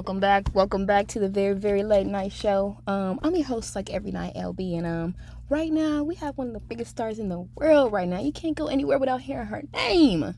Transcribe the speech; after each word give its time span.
Welcome 0.00 0.18
back. 0.18 0.54
Welcome 0.54 0.86
back 0.86 1.08
to 1.08 1.20
the 1.20 1.28
very, 1.28 1.54
very 1.54 1.82
late 1.82 2.06
night 2.06 2.32
show. 2.32 2.78
Um, 2.86 3.20
I'm 3.22 3.36
your 3.36 3.44
host 3.44 3.76
like 3.76 3.90
every 3.90 4.10
night, 4.10 4.34
LB, 4.34 4.78
and 4.78 4.86
um, 4.86 5.14
right 5.50 5.70
now 5.70 6.02
we 6.02 6.14
have 6.14 6.38
one 6.38 6.46
of 6.46 6.54
the 6.54 6.60
biggest 6.60 6.92
stars 6.92 7.18
in 7.18 7.28
the 7.28 7.46
world. 7.54 7.92
Right 7.92 8.08
now, 8.08 8.18
you 8.18 8.32
can't 8.32 8.56
go 8.56 8.68
anywhere 8.68 8.98
without 8.98 9.20
hearing 9.20 9.48
her 9.48 9.62
name. 9.74 10.20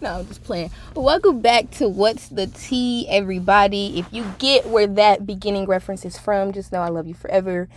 no, 0.00 0.20
I'm 0.20 0.28
just 0.28 0.44
playing. 0.44 0.70
Welcome 0.94 1.40
back 1.40 1.72
to 1.72 1.88
What's 1.88 2.28
the 2.28 2.46
Tea, 2.46 3.08
everybody. 3.08 3.98
If 3.98 4.06
you 4.12 4.32
get 4.38 4.66
where 4.66 4.86
that 4.86 5.26
beginning 5.26 5.66
reference 5.66 6.04
is 6.04 6.16
from, 6.16 6.52
just 6.52 6.70
know 6.70 6.82
I 6.82 6.88
love 6.88 7.08
you 7.08 7.14
forever 7.14 7.68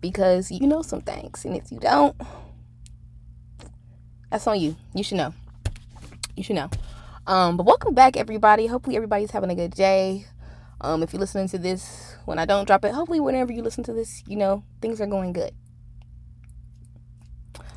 because 0.00 0.50
you 0.50 0.66
know 0.66 0.82
some 0.82 1.02
things, 1.02 1.44
and 1.44 1.56
if 1.56 1.70
you 1.70 1.78
don't, 1.78 2.16
that's 4.28 4.48
on 4.48 4.58
you. 4.58 4.74
You 4.92 5.04
should 5.04 5.18
know. 5.18 5.34
You 6.34 6.42
should 6.42 6.56
know. 6.56 6.68
Um, 7.24 7.56
but 7.56 7.66
welcome 7.66 7.94
back, 7.94 8.16
everybody. 8.16 8.66
Hopefully, 8.66 8.96
everybody's 8.96 9.30
having 9.30 9.50
a 9.50 9.54
good 9.54 9.74
day. 9.74 10.26
Um, 10.80 11.04
if 11.04 11.12
you're 11.12 11.20
listening 11.20 11.48
to 11.50 11.58
this 11.58 12.16
when 12.24 12.40
I 12.40 12.44
don't 12.44 12.66
drop 12.66 12.84
it, 12.84 12.92
hopefully, 12.92 13.20
whenever 13.20 13.52
you 13.52 13.62
listen 13.62 13.84
to 13.84 13.92
this, 13.92 14.24
you 14.26 14.36
know 14.36 14.64
things 14.80 15.00
are 15.00 15.06
going 15.06 15.32
good. 15.32 15.52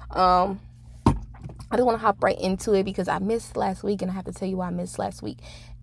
Um, 0.09 0.59
I 1.05 1.75
just 1.75 1.85
want 1.85 1.99
to 1.99 2.01
hop 2.01 2.23
right 2.23 2.39
into 2.39 2.73
it 2.73 2.85
because 2.85 3.07
I 3.07 3.19
missed 3.19 3.55
last 3.55 3.83
week, 3.83 4.01
and 4.01 4.09
I 4.09 4.15
have 4.15 4.25
to 4.25 4.31
tell 4.31 4.47
you 4.47 4.57
why 4.57 4.67
I 4.67 4.71
missed 4.71 4.97
last 4.97 5.21
week, 5.21 5.37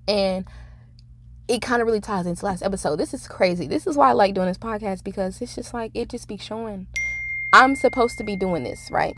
and 0.08 0.44
it 1.46 1.62
kind 1.62 1.80
of 1.80 1.86
really 1.86 2.00
ties 2.00 2.26
into 2.26 2.44
last 2.44 2.64
episode. 2.64 2.96
This 2.96 3.14
is 3.14 3.28
crazy. 3.28 3.68
This 3.68 3.86
is 3.86 3.96
why 3.96 4.08
I 4.08 4.12
like 4.12 4.34
doing 4.34 4.48
this 4.48 4.58
podcast 4.58 5.04
because 5.04 5.40
it's 5.40 5.54
just 5.54 5.72
like 5.72 5.92
it 5.94 6.08
just 6.08 6.26
be 6.26 6.36
showing 6.36 6.88
I'm 7.52 7.76
supposed 7.76 8.18
to 8.18 8.24
be 8.24 8.34
doing 8.34 8.64
this, 8.64 8.88
right? 8.90 9.14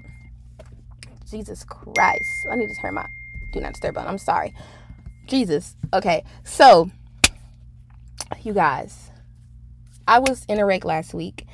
Jesus 1.31 1.65
Christ. 1.65 2.47
I 2.51 2.57
need 2.57 2.69
to 2.69 2.75
turn 2.75 2.95
my 2.95 3.07
do 3.55 3.61
not 3.61 3.73
disturb 3.73 3.97
on. 3.97 4.07
I'm 4.07 4.19
sorry. 4.19 4.55
Jesus. 5.27 5.77
Okay. 5.93 6.25
So, 6.43 6.91
you 8.43 8.53
guys, 8.53 9.11
I 10.07 10.19
was 10.19 10.45
in 10.49 10.59
a 10.59 10.67
wreck 10.67 10.85
last 10.85 11.15
week 11.15 11.47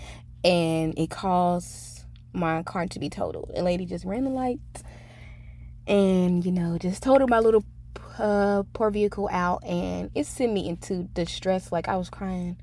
and 0.43 0.99
it 0.99 1.11
caused 1.11 2.05
my 2.33 2.63
car 2.63 2.87
to 2.87 2.99
be 2.99 3.09
totaled. 3.09 3.53
A 3.55 3.63
lady 3.63 3.87
just 3.87 4.05
ran 4.05 4.25
the 4.25 4.31
lights 4.31 4.83
and, 5.87 6.45
you 6.45 6.53
know, 6.53 6.79
just 6.79 7.03
totaled 7.03 7.31
my 7.31 7.39
little 7.39 7.65
uh, 8.19 8.65
poor 8.73 8.91
vehicle 8.91 9.29
out 9.31 9.63
and 9.65 10.11
it 10.15 10.27
sent 10.27 10.53
me 10.53 10.69
into 10.69 11.05
distress. 11.05 11.71
Like, 11.71 11.89
I 11.89 11.97
was 11.97 12.11
crying. 12.11 12.61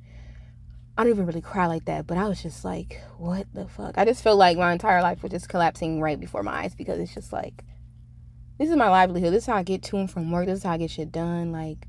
I 0.97 1.03
don't 1.03 1.13
even 1.13 1.27
really 1.27 1.41
cry 1.41 1.67
like 1.67 1.85
that, 1.85 2.07
but 2.07 2.17
I 2.17 2.27
was 2.27 2.41
just 2.41 2.65
like, 2.65 2.99
what 3.19 3.45
the 3.53 3.67
fuck? 3.67 3.99
I 3.99 4.05
just 4.05 4.23
felt 4.23 4.39
like 4.39 4.57
my 4.57 4.73
entire 4.73 5.03
life 5.03 5.21
was 5.21 5.31
just 5.31 5.47
collapsing 5.47 6.01
right 6.01 6.19
before 6.19 6.41
my 6.41 6.63
eyes 6.63 6.73
because 6.73 6.99
it's 6.99 7.13
just 7.13 7.31
like, 7.31 7.63
this 8.57 8.69
is 8.69 8.75
my 8.75 8.89
livelihood. 8.89 9.33
This 9.33 9.43
is 9.43 9.47
how 9.47 9.55
I 9.55 9.63
get 9.63 9.83
to 9.83 9.97
and 9.97 10.09
from 10.09 10.31
work. 10.31 10.47
This 10.47 10.59
is 10.59 10.63
how 10.63 10.71
I 10.71 10.77
get 10.77 10.91
shit 10.91 11.11
done. 11.11 11.51
Like 11.51 11.87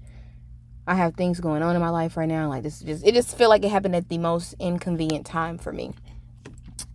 I 0.87 0.95
have 0.95 1.15
things 1.15 1.41
going 1.41 1.63
on 1.63 1.75
in 1.75 1.81
my 1.83 1.91
life 1.91 2.17
right 2.17 2.29
now. 2.29 2.49
Like 2.49 2.63
this 2.63 2.81
is 2.81 2.83
just 2.83 3.07
it 3.07 3.15
just 3.15 3.37
feel 3.37 3.49
like 3.49 3.65
it 3.65 3.71
happened 3.71 3.97
at 3.97 4.09
the 4.09 4.19
most 4.19 4.55
inconvenient 4.59 5.27
time 5.27 5.59
for 5.59 5.73
me. 5.73 5.93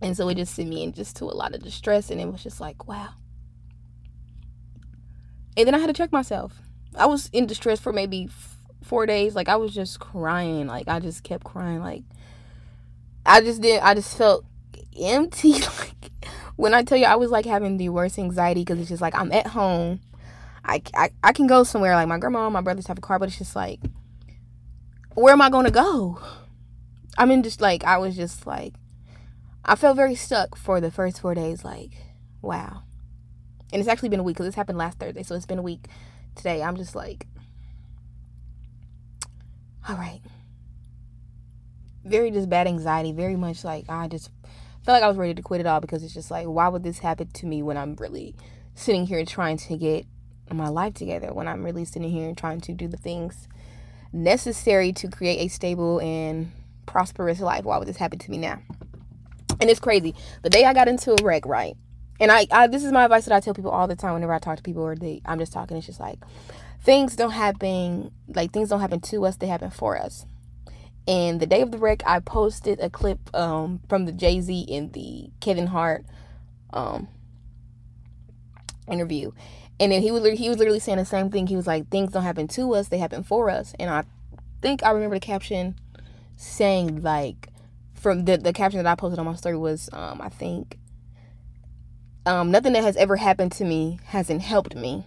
And 0.00 0.16
so 0.16 0.28
it 0.28 0.36
just 0.36 0.54
sent 0.54 0.68
me 0.68 0.82
in 0.82 0.92
just 0.92 1.16
to 1.16 1.24
a 1.24 1.26
lot 1.26 1.54
of 1.54 1.62
distress 1.62 2.10
and 2.10 2.20
it 2.20 2.30
was 2.30 2.42
just 2.42 2.60
like, 2.60 2.86
wow. 2.86 3.10
And 5.56 5.66
then 5.66 5.74
I 5.74 5.78
had 5.78 5.86
to 5.86 5.92
check 5.92 6.12
myself. 6.12 6.60
I 6.96 7.06
was 7.06 7.30
in 7.32 7.46
distress 7.46 7.80
for 7.80 7.92
maybe 7.92 8.24
f- 8.28 8.58
four 8.82 9.06
days. 9.06 9.34
Like 9.34 9.48
I 9.48 9.56
was 9.56 9.74
just 9.74 10.00
crying. 10.00 10.66
Like 10.66 10.88
I 10.88 11.00
just 11.00 11.22
kept 11.22 11.44
crying. 11.44 11.80
Like 11.80 12.02
I 13.26 13.40
just 13.40 13.62
didn't, 13.62 13.84
I 13.84 13.94
just 13.94 14.16
felt 14.16 14.44
empty. 15.00 15.52
like 15.52 15.93
when 16.56 16.74
I 16.74 16.82
tell 16.82 16.98
you 16.98 17.06
I 17.06 17.16
was 17.16 17.30
like 17.30 17.46
having 17.46 17.76
the 17.76 17.88
worst 17.88 18.18
anxiety 18.18 18.60
because 18.60 18.78
it's 18.78 18.88
just 18.88 19.02
like 19.02 19.14
I'm 19.14 19.32
at 19.32 19.48
home. 19.48 20.00
I, 20.64 20.80
I, 20.94 21.10
I 21.22 21.32
can 21.32 21.46
go 21.46 21.62
somewhere 21.62 21.94
like 21.94 22.08
my 22.08 22.18
grandma, 22.18 22.48
my 22.48 22.62
brothers 22.62 22.86
have 22.86 22.96
a 22.96 23.02
car, 23.02 23.18
but 23.18 23.28
it's 23.28 23.38
just 23.38 23.54
like, 23.54 23.80
where 25.14 25.32
am 25.32 25.42
I 25.42 25.50
going 25.50 25.66
to 25.66 25.70
go? 25.70 26.20
I 27.18 27.26
mean, 27.26 27.42
just 27.42 27.60
like, 27.60 27.84
I 27.84 27.98
was 27.98 28.16
just 28.16 28.46
like, 28.46 28.74
I 29.64 29.76
felt 29.76 29.96
very 29.96 30.14
stuck 30.14 30.56
for 30.56 30.80
the 30.80 30.90
first 30.90 31.20
four 31.20 31.34
days. 31.34 31.64
Like, 31.64 31.90
wow. 32.40 32.82
And 33.72 33.80
it's 33.80 33.88
actually 33.88 34.08
been 34.08 34.20
a 34.20 34.22
week 34.22 34.36
because 34.36 34.46
this 34.46 34.54
happened 34.54 34.78
last 34.78 34.98
Thursday. 34.98 35.22
So 35.22 35.34
it's 35.34 35.46
been 35.46 35.58
a 35.58 35.62
week 35.62 35.86
today. 36.34 36.62
I'm 36.62 36.76
just 36.76 36.94
like, 36.94 37.26
all 39.88 39.96
right. 39.96 40.20
Very 42.04 42.30
just 42.30 42.48
bad 42.48 42.66
anxiety. 42.66 43.12
Very 43.12 43.36
much 43.36 43.64
like, 43.64 43.84
I 43.88 44.08
just 44.08 44.30
felt 44.84 44.96
like 44.96 45.02
I 45.02 45.08
was 45.08 45.16
ready 45.16 45.34
to 45.34 45.42
quit 45.42 45.60
it 45.60 45.66
all 45.66 45.80
because 45.80 46.02
it's 46.02 46.14
just 46.14 46.30
like, 46.30 46.46
why 46.46 46.68
would 46.68 46.82
this 46.82 46.98
happen 46.98 47.28
to 47.28 47.46
me 47.46 47.62
when 47.62 47.76
I'm 47.76 47.96
really 47.96 48.34
sitting 48.74 49.06
here 49.06 49.24
trying 49.24 49.56
to 49.56 49.76
get 49.76 50.06
my 50.52 50.68
life 50.68 50.94
together? 50.94 51.32
When 51.32 51.48
I'm 51.48 51.64
really 51.64 51.84
sitting 51.84 52.10
here 52.10 52.34
trying 52.34 52.60
to 52.62 52.72
do 52.72 52.86
the 52.86 52.96
things 52.96 53.48
necessary 54.12 54.92
to 54.92 55.08
create 55.08 55.38
a 55.38 55.48
stable 55.48 56.00
and 56.00 56.52
prosperous 56.86 57.40
life. 57.40 57.64
Why 57.64 57.78
would 57.78 57.88
this 57.88 57.96
happen 57.96 58.18
to 58.20 58.30
me 58.30 58.38
now? 58.38 58.60
And 59.60 59.70
it's 59.70 59.80
crazy. 59.80 60.14
The 60.42 60.50
day 60.50 60.64
I 60.64 60.74
got 60.74 60.88
into 60.88 61.12
a 61.12 61.24
wreck, 61.24 61.46
right? 61.46 61.76
And 62.20 62.30
I, 62.30 62.46
I 62.50 62.66
this 62.68 62.84
is 62.84 62.92
my 62.92 63.04
advice 63.04 63.24
that 63.24 63.34
I 63.34 63.40
tell 63.40 63.54
people 63.54 63.70
all 63.70 63.88
the 63.88 63.96
time 63.96 64.14
whenever 64.14 64.32
I 64.32 64.38
talk 64.38 64.56
to 64.56 64.62
people 64.62 64.82
or 64.82 64.94
they 64.94 65.20
I'm 65.24 65.38
just 65.38 65.52
talking. 65.52 65.76
It's 65.76 65.86
just 65.86 66.00
like 66.00 66.18
things 66.82 67.16
don't 67.16 67.30
happen 67.30 68.12
like 68.28 68.52
things 68.52 68.68
don't 68.68 68.80
happen 68.80 69.00
to 69.00 69.26
us, 69.26 69.36
they 69.36 69.46
happen 69.46 69.70
for 69.70 69.98
us. 69.98 70.26
And 71.06 71.38
the 71.40 71.46
day 71.46 71.60
of 71.60 71.70
the 71.70 71.78
wreck, 71.78 72.02
I 72.06 72.20
posted 72.20 72.80
a 72.80 72.88
clip 72.88 73.18
um, 73.34 73.80
from 73.88 74.06
the 74.06 74.12
Jay 74.12 74.40
Z 74.40 74.66
and 74.70 74.92
the 74.92 75.30
Kevin 75.40 75.66
Hart 75.66 76.04
um, 76.72 77.08
interview, 78.88 79.32
and 79.78 79.92
then 79.92 80.00
he 80.00 80.10
was 80.10 80.24
he 80.38 80.48
was 80.48 80.58
literally 80.58 80.80
saying 80.80 80.98
the 80.98 81.04
same 81.04 81.30
thing. 81.30 81.46
He 81.46 81.56
was 81.56 81.66
like, 81.66 81.90
"Things 81.90 82.12
don't 82.12 82.22
happen 82.22 82.48
to 82.48 82.74
us; 82.74 82.88
they 82.88 82.98
happen 82.98 83.22
for 83.22 83.50
us." 83.50 83.74
And 83.78 83.90
I 83.90 84.04
think 84.62 84.82
I 84.82 84.90
remember 84.90 85.16
the 85.16 85.20
caption 85.20 85.76
saying 86.36 87.02
like, 87.02 87.48
from 87.94 88.24
the 88.24 88.38
the 88.38 88.54
caption 88.54 88.82
that 88.82 88.90
I 88.90 88.94
posted 88.94 89.18
on 89.18 89.26
my 89.26 89.34
story 89.34 89.58
was, 89.58 89.90
um, 89.92 90.22
I 90.22 90.30
think, 90.30 90.78
um, 92.24 92.50
nothing 92.50 92.72
that 92.72 92.82
has 92.82 92.96
ever 92.96 93.16
happened 93.16 93.52
to 93.52 93.64
me 93.64 93.98
hasn't 94.06 94.40
helped 94.40 94.74
me. 94.74 95.04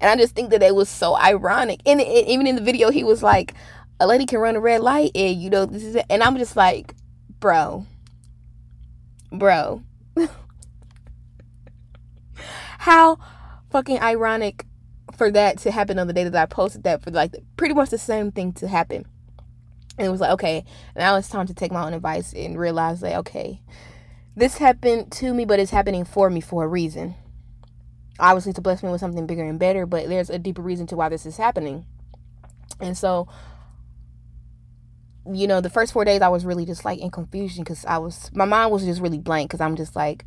And 0.00 0.10
I 0.10 0.16
just 0.16 0.34
think 0.34 0.50
that 0.50 0.62
it 0.62 0.74
was 0.74 0.88
so 0.88 1.16
ironic. 1.16 1.80
And 1.86 2.00
even 2.00 2.46
in 2.46 2.56
the 2.56 2.62
video, 2.62 2.90
he 2.90 3.04
was 3.04 3.22
like, 3.22 3.54
a 4.02 4.06
lady 4.06 4.26
can 4.26 4.40
run 4.40 4.56
a 4.56 4.60
red 4.60 4.80
light 4.80 5.12
and 5.14 5.40
you 5.40 5.48
know 5.48 5.64
this 5.64 5.84
is 5.84 5.94
it. 5.94 6.06
and 6.10 6.24
I'm 6.24 6.36
just 6.36 6.56
like, 6.56 6.94
bro, 7.38 7.86
bro, 9.30 9.82
how 12.78 13.18
fucking 13.70 14.00
ironic 14.00 14.66
for 15.16 15.30
that 15.30 15.58
to 15.58 15.70
happen 15.70 16.00
on 16.00 16.08
the 16.08 16.12
day 16.12 16.24
that 16.24 16.34
I 16.34 16.46
posted 16.46 16.82
that 16.82 17.02
for 17.02 17.12
like 17.12 17.36
pretty 17.56 17.74
much 17.74 17.90
the 17.90 17.98
same 17.98 18.32
thing 18.32 18.52
to 18.54 18.66
happen. 18.66 19.06
And 19.98 20.06
it 20.06 20.10
was 20.10 20.20
like, 20.20 20.32
okay, 20.32 20.64
now 20.96 21.14
it's 21.16 21.28
time 21.28 21.46
to 21.46 21.54
take 21.54 21.70
my 21.70 21.84
own 21.84 21.94
advice 21.94 22.32
and 22.32 22.58
realize 22.58 23.00
that 23.02 23.18
okay, 23.18 23.60
this 24.34 24.58
happened 24.58 25.12
to 25.12 25.32
me, 25.32 25.44
but 25.44 25.60
it's 25.60 25.70
happening 25.70 26.04
for 26.04 26.28
me 26.28 26.40
for 26.40 26.64
a 26.64 26.68
reason. 26.68 27.14
Obviously, 28.18 28.52
to 28.54 28.60
bless 28.60 28.82
me 28.82 28.90
with 28.90 29.00
something 29.00 29.26
bigger 29.28 29.44
and 29.44 29.60
better, 29.60 29.86
but 29.86 30.08
there's 30.08 30.28
a 30.28 30.40
deeper 30.40 30.62
reason 30.62 30.88
to 30.88 30.96
why 30.96 31.08
this 31.08 31.24
is 31.24 31.36
happening. 31.36 31.86
And 32.80 32.98
so, 32.98 33.28
you 35.30 35.46
know, 35.46 35.60
the 35.60 35.70
first 35.70 35.92
four 35.92 36.04
days 36.04 36.20
I 36.20 36.28
was 36.28 36.44
really 36.44 36.66
just 36.66 36.84
like 36.84 36.98
in 36.98 37.10
confusion 37.10 37.64
because 37.64 37.84
I 37.84 37.98
was, 37.98 38.30
my 38.34 38.44
mind 38.44 38.72
was 38.72 38.84
just 38.84 39.00
really 39.00 39.18
blank 39.18 39.50
because 39.50 39.60
I'm 39.60 39.76
just 39.76 39.94
like, 39.94 40.24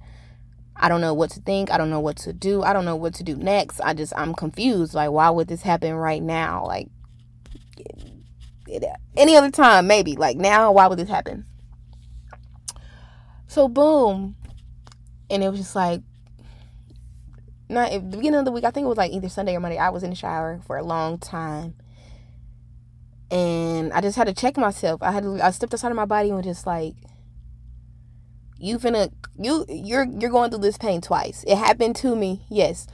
I 0.76 0.90
don't 0.90 1.02
know 1.02 1.14
what 1.14 1.32
to 1.32 1.42
think. 1.42 1.72
I 1.72 1.78
don't 1.78 1.90
know 1.90 2.00
what 2.00 2.18
to 2.18 2.34
do. 2.34 2.62
I 2.62 2.74
don't 2.74 2.86
know 2.86 2.96
what 2.96 3.14
to 3.16 3.24
do 3.24 3.36
next. 3.36 3.80
I 3.82 3.94
just, 3.94 4.14
I'm 4.16 4.34
confused. 4.34 4.94
Like, 4.94 5.12
why 5.12 5.30
would 5.30 5.48
this 5.48 5.62
happen 5.62 5.94
right 5.94 6.22
now? 6.22 6.66
Like, 6.66 6.90
any 9.16 9.36
other 9.36 9.52
time, 9.52 9.88
maybe. 9.88 10.16
Like, 10.16 10.38
now, 10.38 10.72
why 10.72 10.88
would 10.88 11.00
this 11.00 11.10
happen? 11.10 11.46
So, 13.48 13.68
boom. 13.68 14.36
And 15.30 15.44
it 15.44 15.50
was 15.50 15.60
just 15.60 15.76
like, 15.76 16.02
not 17.70 17.92
at 17.92 18.12
the 18.12 18.18
beginning 18.18 18.40
of 18.40 18.46
the 18.46 18.52
week, 18.52 18.64
I 18.64 18.72
think 18.72 18.86
it 18.86 18.90
was 18.90 18.98
like 18.98 19.12
either 19.12 19.30
Sunday 19.30 19.56
or 19.56 19.60
Monday. 19.60 19.78
I 19.78 19.90
was 19.90 20.04
in 20.04 20.12
the 20.12 20.16
shower 20.16 20.60
for 20.66 20.78
a 20.78 20.84
long 20.84 21.18
time 21.18 21.76
and 23.32 23.92
I 23.94 24.02
just 24.02 24.18
had 24.18 24.28
to 24.28 24.34
check 24.34 24.58
myself. 24.58 25.02
I 25.02 25.12
had 25.12 25.24
to, 25.24 25.40
I 25.44 25.52
stepped 25.52 25.74
outside 25.74 25.92
of 25.92 25.96
my 25.96 26.06
body 26.06 26.30
and 26.30 26.38
was 26.38 26.46
just 26.46 26.68
like, 26.68 26.96
you 28.58 28.80
finna 28.80 29.12
you 29.38 29.66
you're 29.68 30.06
you're 30.06 30.32
going 30.32 30.50
through 30.50 30.62
this 30.62 30.78
pain 30.78 31.02
twice. 31.02 31.44
It 31.46 31.58
happened 31.58 31.96
to 31.98 32.16
me, 32.16 32.46
yes. 32.50 32.88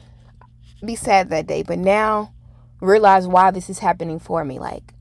Be 0.83 0.95
sad 0.95 1.29
that 1.29 1.47
day, 1.47 1.63
but 1.63 1.77
now 1.77 2.33
realize 2.79 3.27
why 3.27 3.51
this 3.51 3.69
is 3.69 3.79
happening 3.79 4.19
for 4.19 4.43
me. 4.43 4.57
Like, 4.57 4.93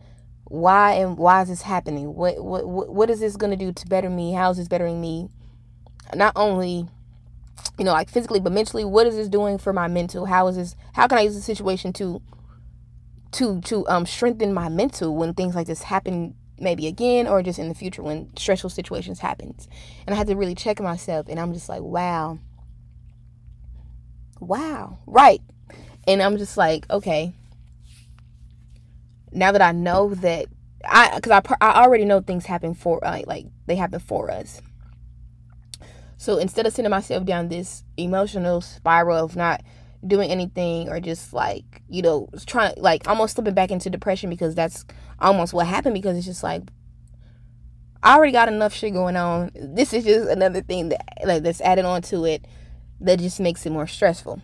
why 0.45 0.93
and 0.95 1.17
why 1.17 1.43
is 1.43 1.49
this 1.49 1.63
happening? 1.63 2.15
What 2.15 2.45
what 2.45 2.67
what, 2.67 3.11
is 3.11 3.21
this 3.21 3.37
gonna 3.37 3.57
do 3.57 3.73
to 3.73 3.87
better 3.87 4.11
me? 4.11 4.33
How 4.33 4.51
is 4.51 4.59
this 4.59 4.69
bettering 4.69 5.01
me? 5.01 5.31
Not 6.15 6.33
only 6.37 6.87
you 7.79 7.85
know 7.85 7.93
like 7.93 8.11
physically 8.11 8.41
but 8.41 8.53
mentally 8.53 8.85
what 8.85 9.07
is 9.07 9.17
this 9.17 9.29
doing 9.29 9.59
for 9.59 9.73
my 9.73 9.87
mental 9.89 10.27
how 10.27 10.47
is 10.47 10.57
this 10.57 10.77
how 10.95 11.07
can 11.07 11.19
i 11.19 11.23
use 11.23 11.35
the 11.35 11.43
situation 11.43 11.93
to 11.93 12.21
to 13.33 13.61
to 13.63 13.87
um 13.89 14.07
strengthen 14.07 14.53
my 14.53 14.69
mental 14.69 15.15
when 15.15 15.35
things 15.35 15.55
like 15.55 15.67
this 15.67 15.83
happen 15.83 16.35
maybe 16.59 16.87
again 16.87 17.27
or 17.27 17.43
just 17.43 17.59
in 17.59 17.69
the 17.69 17.75
future 17.75 18.03
when 18.03 18.35
stressful 18.37 18.71
situations 18.71 19.21
happens. 19.21 19.69
And 20.07 20.15
i 20.15 20.17
had 20.17 20.27
to 20.27 20.37
really 20.37 20.55
check 20.55 20.81
myself 20.81 21.27
and 21.29 21.39
i'm 21.39 21.53
just 21.53 21.69
like 21.69 21.83
wow. 21.83 22.39
Wow. 24.41 24.99
Right. 25.07 25.41
And 26.07 26.23
i'm 26.23 26.37
just 26.37 26.57
like 26.57 26.89
okay. 26.91 27.33
Now 29.33 29.53
that 29.53 29.63
I 29.63 29.71
know 29.71 30.13
that 30.17 30.47
I 30.85 31.15
because 31.15 31.31
I, 31.33 31.57
I 31.61 31.85
already 31.85 32.05
know 32.05 32.21
things 32.21 32.47
happen 32.47 32.75
for 32.75 33.01
like 33.03 33.27
like 33.27 33.47
they 33.67 33.77
happen 33.77 34.01
for 34.01 34.31
us. 34.31 34.61
So 36.17 36.37
instead 36.37 36.67
of 36.67 36.73
sending 36.75 36.91
myself 36.91 37.25
down 37.25 37.49
this 37.49 37.83
emotional 37.97 38.61
spiral 38.61 39.25
of 39.25 39.37
not 39.37 39.63
doing 40.07 40.31
anything 40.31 40.89
or 40.89 40.99
just 40.99 41.33
like 41.33 41.83
you 41.89 42.01
know 42.01 42.29
trying 42.47 42.75
like 42.79 43.07
almost 43.07 43.35
slipping 43.35 43.55
back 43.55 43.71
into 43.71 43.91
depression 43.91 44.31
because 44.31 44.55
that's 44.55 44.85
almost 45.19 45.53
what 45.53 45.67
happened 45.67 45.95
because 45.95 46.17
it's 46.17 46.27
just 46.27 46.43
like 46.43 46.63
I 48.03 48.17
already 48.17 48.33
got 48.33 48.49
enough 48.49 48.73
shit 48.73 48.95
going 48.95 49.17
on. 49.17 49.51
This 49.55 49.93
is 49.93 50.05
just 50.05 50.29
another 50.31 50.63
thing 50.63 50.89
that 50.89 51.05
like 51.25 51.43
that's 51.43 51.61
added 51.61 51.85
on 51.85 52.01
to 52.03 52.25
it 52.25 52.47
that 53.01 53.19
just 53.19 53.41
makes 53.41 53.67
it 53.67 53.71
more 53.71 53.87
stressful. 53.87 54.41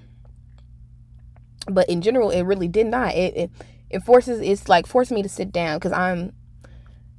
But 1.67 1.89
in 1.89 2.03
general, 2.03 2.31
it 2.31 2.43
really 2.43 2.69
did 2.69 2.87
not. 2.87 3.15
It 3.15 3.37
it, 3.37 3.51
it 3.89 4.01
forces 4.01 4.41
it's 4.41 4.69
like 4.69 4.87
forcing 4.87 5.15
me 5.15 5.23
to 5.23 5.29
sit 5.29 5.53
down 5.53 5.79
because 5.79 5.93
I'm, 5.93 6.33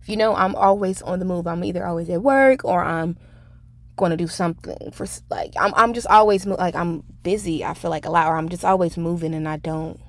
you 0.06 0.16
know, 0.16 0.36
I'm 0.36 0.56
always 0.56 1.01
on 1.01 1.18
the 1.19 1.25
move. 1.25 1.48
I'm 1.48 1.63
either 1.63 1.86
always 1.86 2.10
at 2.10 2.22
work 2.22 2.63
or 2.63 2.83
I'm 2.83 3.18
going 3.98 4.12
to 4.12 4.18
do 4.18 4.28
something 4.28 4.92
for 4.92 5.06
like 5.30 5.54
I'm 5.58 5.74
I'm 5.76 5.94
just 5.94 6.08
always 6.08 6.46
like 6.46 6.76
I'm 6.76 7.04
busy. 7.24 7.66
I 7.66 7.74
feel 7.74 7.92
like 7.92 8.06
a 8.06 8.12
lot, 8.12 8.28
or 8.28 8.38
I'm 8.38 8.48
just 8.48 8.64
always 8.64 8.96
moving, 8.98 9.34
and 9.34 9.48
I 9.50 9.58
don't 9.58 10.00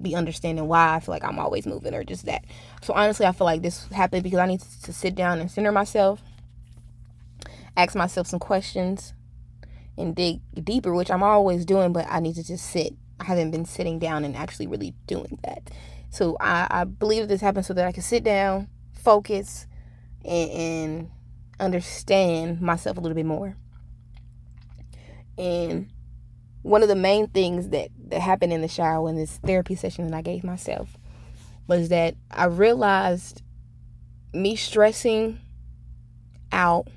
be 0.00 0.14
understanding 0.14 0.68
why 0.68 0.94
I 0.94 1.00
feel 1.00 1.12
like 1.12 1.24
I'm 1.24 1.38
always 1.38 1.66
moving 1.66 1.94
or 1.94 2.04
just 2.04 2.26
that. 2.26 2.44
So 2.82 2.94
honestly, 2.94 3.26
I 3.26 3.32
feel 3.32 3.44
like 3.46 3.62
this 3.62 3.86
happened 3.88 4.22
because 4.22 4.38
I 4.38 4.46
need 4.46 4.60
to 4.60 4.92
sit 4.92 5.14
down 5.14 5.40
and 5.40 5.50
center 5.50 5.72
myself, 5.72 6.22
ask 7.76 7.96
myself 7.96 8.26
some 8.26 8.40
questions, 8.40 9.14
and 9.96 10.14
dig 10.14 10.40
deeper, 10.62 10.94
which 10.94 11.10
I'm 11.10 11.22
always 11.22 11.64
doing, 11.64 11.92
but 11.92 12.06
I 12.08 12.20
need 12.20 12.36
to 12.36 12.44
just 12.44 12.70
sit. 12.70 12.94
I 13.20 13.24
haven't 13.24 13.52
been 13.52 13.64
sitting 13.64 13.98
down 13.98 14.24
and 14.24 14.36
actually 14.36 14.66
really 14.66 14.94
doing 15.06 15.38
that. 15.44 15.70
So 16.10 16.36
I, 16.40 16.66
I 16.70 16.84
believe 16.84 17.28
this 17.28 17.40
happened 17.40 17.64
so 17.64 17.72
that 17.74 17.86
I 17.86 17.92
can 17.92 18.02
sit 18.02 18.24
down, 18.24 18.68
focus, 18.92 19.66
and, 20.24 20.50
and 20.50 21.10
understand 21.62 22.60
myself 22.60 22.96
a 22.96 23.00
little 23.00 23.14
bit 23.14 23.26
more. 23.26 23.56
And 25.38 25.90
one 26.62 26.82
of 26.82 26.88
the 26.88 26.94
main 26.94 27.28
things 27.28 27.70
that, 27.70 27.90
that 28.08 28.20
happened 28.20 28.52
in 28.52 28.60
the 28.60 28.68
shower 28.68 29.08
in 29.08 29.16
this 29.16 29.38
therapy 29.38 29.74
session 29.74 30.08
that 30.08 30.16
I 30.16 30.22
gave 30.22 30.44
myself 30.44 30.96
was 31.66 31.88
that 31.88 32.14
I 32.30 32.46
realized 32.46 33.42
me 34.32 34.56
stressing 34.56 35.40
out 36.50 36.88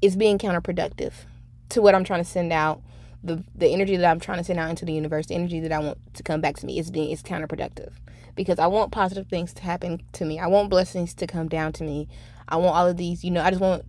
is 0.00 0.16
being 0.16 0.38
counterproductive 0.38 1.12
to 1.70 1.82
what 1.82 1.94
I'm 1.94 2.04
trying 2.04 2.22
to 2.22 2.28
send 2.28 2.52
out. 2.52 2.82
The 3.24 3.42
the 3.54 3.68
energy 3.68 3.96
that 3.96 4.08
I'm 4.08 4.20
trying 4.20 4.38
to 4.38 4.44
send 4.44 4.60
out 4.60 4.70
into 4.70 4.84
the 4.84 4.92
universe, 4.92 5.26
the 5.26 5.34
energy 5.34 5.60
that 5.60 5.72
I 5.72 5.78
want 5.78 5.98
to 6.14 6.22
come 6.22 6.40
back 6.40 6.56
to 6.56 6.66
me 6.66 6.78
is 6.78 6.90
being 6.90 7.10
is 7.10 7.22
counterproductive. 7.22 7.92
Because 8.36 8.58
I 8.58 8.66
want 8.66 8.92
positive 8.92 9.28
things 9.28 9.52
to 9.54 9.62
happen 9.62 10.02
to 10.12 10.24
me. 10.24 10.38
I 10.38 10.46
want 10.46 10.70
blessings 10.70 11.14
to 11.14 11.26
come 11.26 11.48
down 11.48 11.72
to 11.74 11.84
me. 11.84 12.08
I 12.48 12.56
want 12.56 12.76
all 12.76 12.86
of 12.86 12.96
these, 12.96 13.24
you 13.24 13.30
know, 13.30 13.42
I 13.42 13.50
just 13.50 13.62
want 13.62 13.84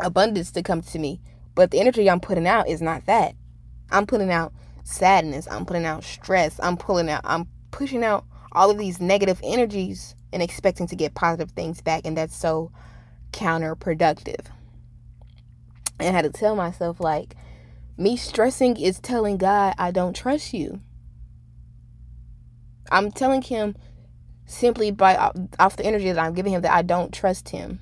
abundance 0.00 0.50
to 0.52 0.62
come 0.62 0.82
to 0.82 0.98
me. 0.98 1.20
But 1.54 1.70
the 1.70 1.80
energy 1.80 2.08
I'm 2.10 2.20
putting 2.20 2.46
out 2.46 2.68
is 2.68 2.82
not 2.82 3.06
that. 3.06 3.34
I'm 3.90 4.06
putting 4.06 4.30
out 4.30 4.52
sadness. 4.84 5.46
I'm 5.50 5.64
putting 5.64 5.84
out 5.84 6.04
stress. 6.04 6.58
I'm 6.62 6.76
pulling 6.76 7.08
out, 7.08 7.22
I'm 7.24 7.46
pushing 7.70 8.04
out 8.04 8.24
all 8.52 8.70
of 8.70 8.78
these 8.78 9.00
negative 9.00 9.40
energies 9.42 10.14
and 10.32 10.42
expecting 10.42 10.86
to 10.88 10.96
get 10.96 11.14
positive 11.14 11.50
things 11.52 11.80
back. 11.80 12.02
And 12.04 12.16
that's 12.16 12.36
so 12.36 12.72
counterproductive. 13.32 14.46
And 15.98 16.08
I 16.08 16.10
had 16.10 16.24
to 16.24 16.30
tell 16.30 16.56
myself, 16.56 17.00
like, 17.00 17.36
me 17.96 18.16
stressing 18.16 18.76
is 18.76 19.00
telling 19.00 19.36
God, 19.36 19.74
I 19.78 19.90
don't 19.90 20.14
trust 20.14 20.52
you. 20.52 20.80
I'm 22.90 23.10
telling 23.10 23.42
him 23.42 23.76
simply 24.46 24.90
by 24.90 25.16
uh, 25.16 25.32
off 25.58 25.76
the 25.76 25.84
energy 25.84 26.10
that 26.12 26.18
I'm 26.18 26.34
giving 26.34 26.52
him 26.52 26.62
that 26.62 26.74
I 26.74 26.82
don't 26.82 27.12
trust 27.12 27.50
him 27.50 27.80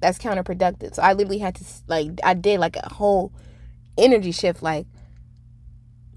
that's 0.00 0.18
counterproductive. 0.18 0.94
So 0.94 1.02
I 1.02 1.12
literally 1.12 1.38
had 1.38 1.54
to 1.56 1.64
like 1.86 2.20
I 2.22 2.34
did 2.34 2.60
like 2.60 2.76
a 2.76 2.94
whole 2.94 3.32
energy 3.96 4.32
shift 4.32 4.62
like 4.62 4.86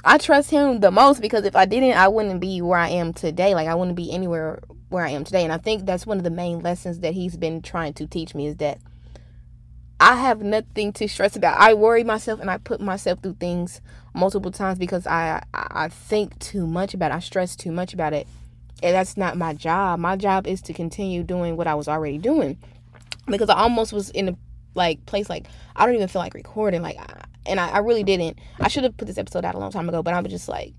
I 0.04 0.18
trust 0.18 0.50
him 0.50 0.80
the 0.80 0.92
most 0.92 1.22
because 1.22 1.46
if 1.46 1.56
I 1.56 1.66
didn't 1.66 1.98
I 1.98 2.08
wouldn't 2.08 2.40
be 2.40 2.62
where 2.62 2.80
I 2.80 2.90
am 2.90 3.14
today. 3.14 3.54
Like 3.54 3.68
I 3.68 3.76
wouldn't 3.76 3.98
be 3.98 4.12
anywhere 4.12 4.62
where 4.90 5.06
I 5.06 5.10
am 5.12 5.24
today. 5.24 5.44
And 5.44 5.54
I 5.54 5.58
think 5.58 5.86
that's 5.86 6.06
one 6.06 6.18
of 6.18 6.24
the 6.24 6.30
main 6.30 6.60
lessons 6.60 7.00
that 7.00 7.14
he's 7.14 7.38
been 7.38 7.62
trying 7.62 7.94
to 7.94 8.08
teach 8.08 8.36
me 8.36 8.48
is 8.48 8.58
that 8.58 8.80
I 10.02 10.16
have 10.16 10.42
nothing 10.42 10.94
to 10.94 11.08
stress 11.08 11.36
about. 11.36 11.62
I 11.62 11.76
worry 11.76 12.04
myself 12.04 12.40
and 12.40 12.50
I 12.50 12.58
put 12.58 12.82
myself 12.82 13.20
through 13.22 13.36
things 13.40 13.82
multiple 14.16 14.50
times 14.50 14.80
because 14.80 15.06
I 15.06 15.44
I 15.54 15.90
think 15.90 16.40
too 16.40 16.66
much 16.66 16.96
about 16.96 17.12
it. 17.12 17.14
I 17.14 17.20
stress 17.20 17.56
too 17.56 17.72
much 17.72 17.94
about 17.94 18.12
it. 18.12 18.28
And 18.82 18.96
that's 18.96 19.16
not 19.16 19.38
my 19.38 19.54
job. 19.54 20.00
My 20.00 20.16
job 20.16 20.48
is 20.48 20.60
to 20.64 20.74
continue 20.74 21.22
doing 21.22 21.56
what 21.56 21.68
I 21.68 21.76
was 21.76 21.88
already 21.88 22.18
doing 22.18 22.58
because 23.28 23.48
I 23.48 23.58
almost 23.58 23.94
was 23.94 24.10
in 24.10 24.30
a 24.30 24.38
like 24.74 25.06
place 25.06 25.30
like 25.30 25.46
I 25.76 25.86
don't 25.86 25.94
even 25.94 26.08
feel 26.08 26.24
like 26.24 26.34
recording 26.34 26.82
like 26.82 26.98
I, 26.98 27.26
and 27.46 27.60
I, 27.60 27.70
I 27.70 27.78
really 27.78 28.04
didn't. 28.04 28.40
I 28.60 28.70
should 28.70 28.84
have 28.84 28.98
put 28.98 29.06
this 29.06 29.20
episode 29.20 29.46
out 29.46 29.54
a 29.54 29.60
long 29.60 29.72
time 29.72 29.88
ago, 29.88 30.02
but 30.02 30.16
I 30.16 30.20
was 30.20 30.32
just 30.32 30.50
like 30.50 30.74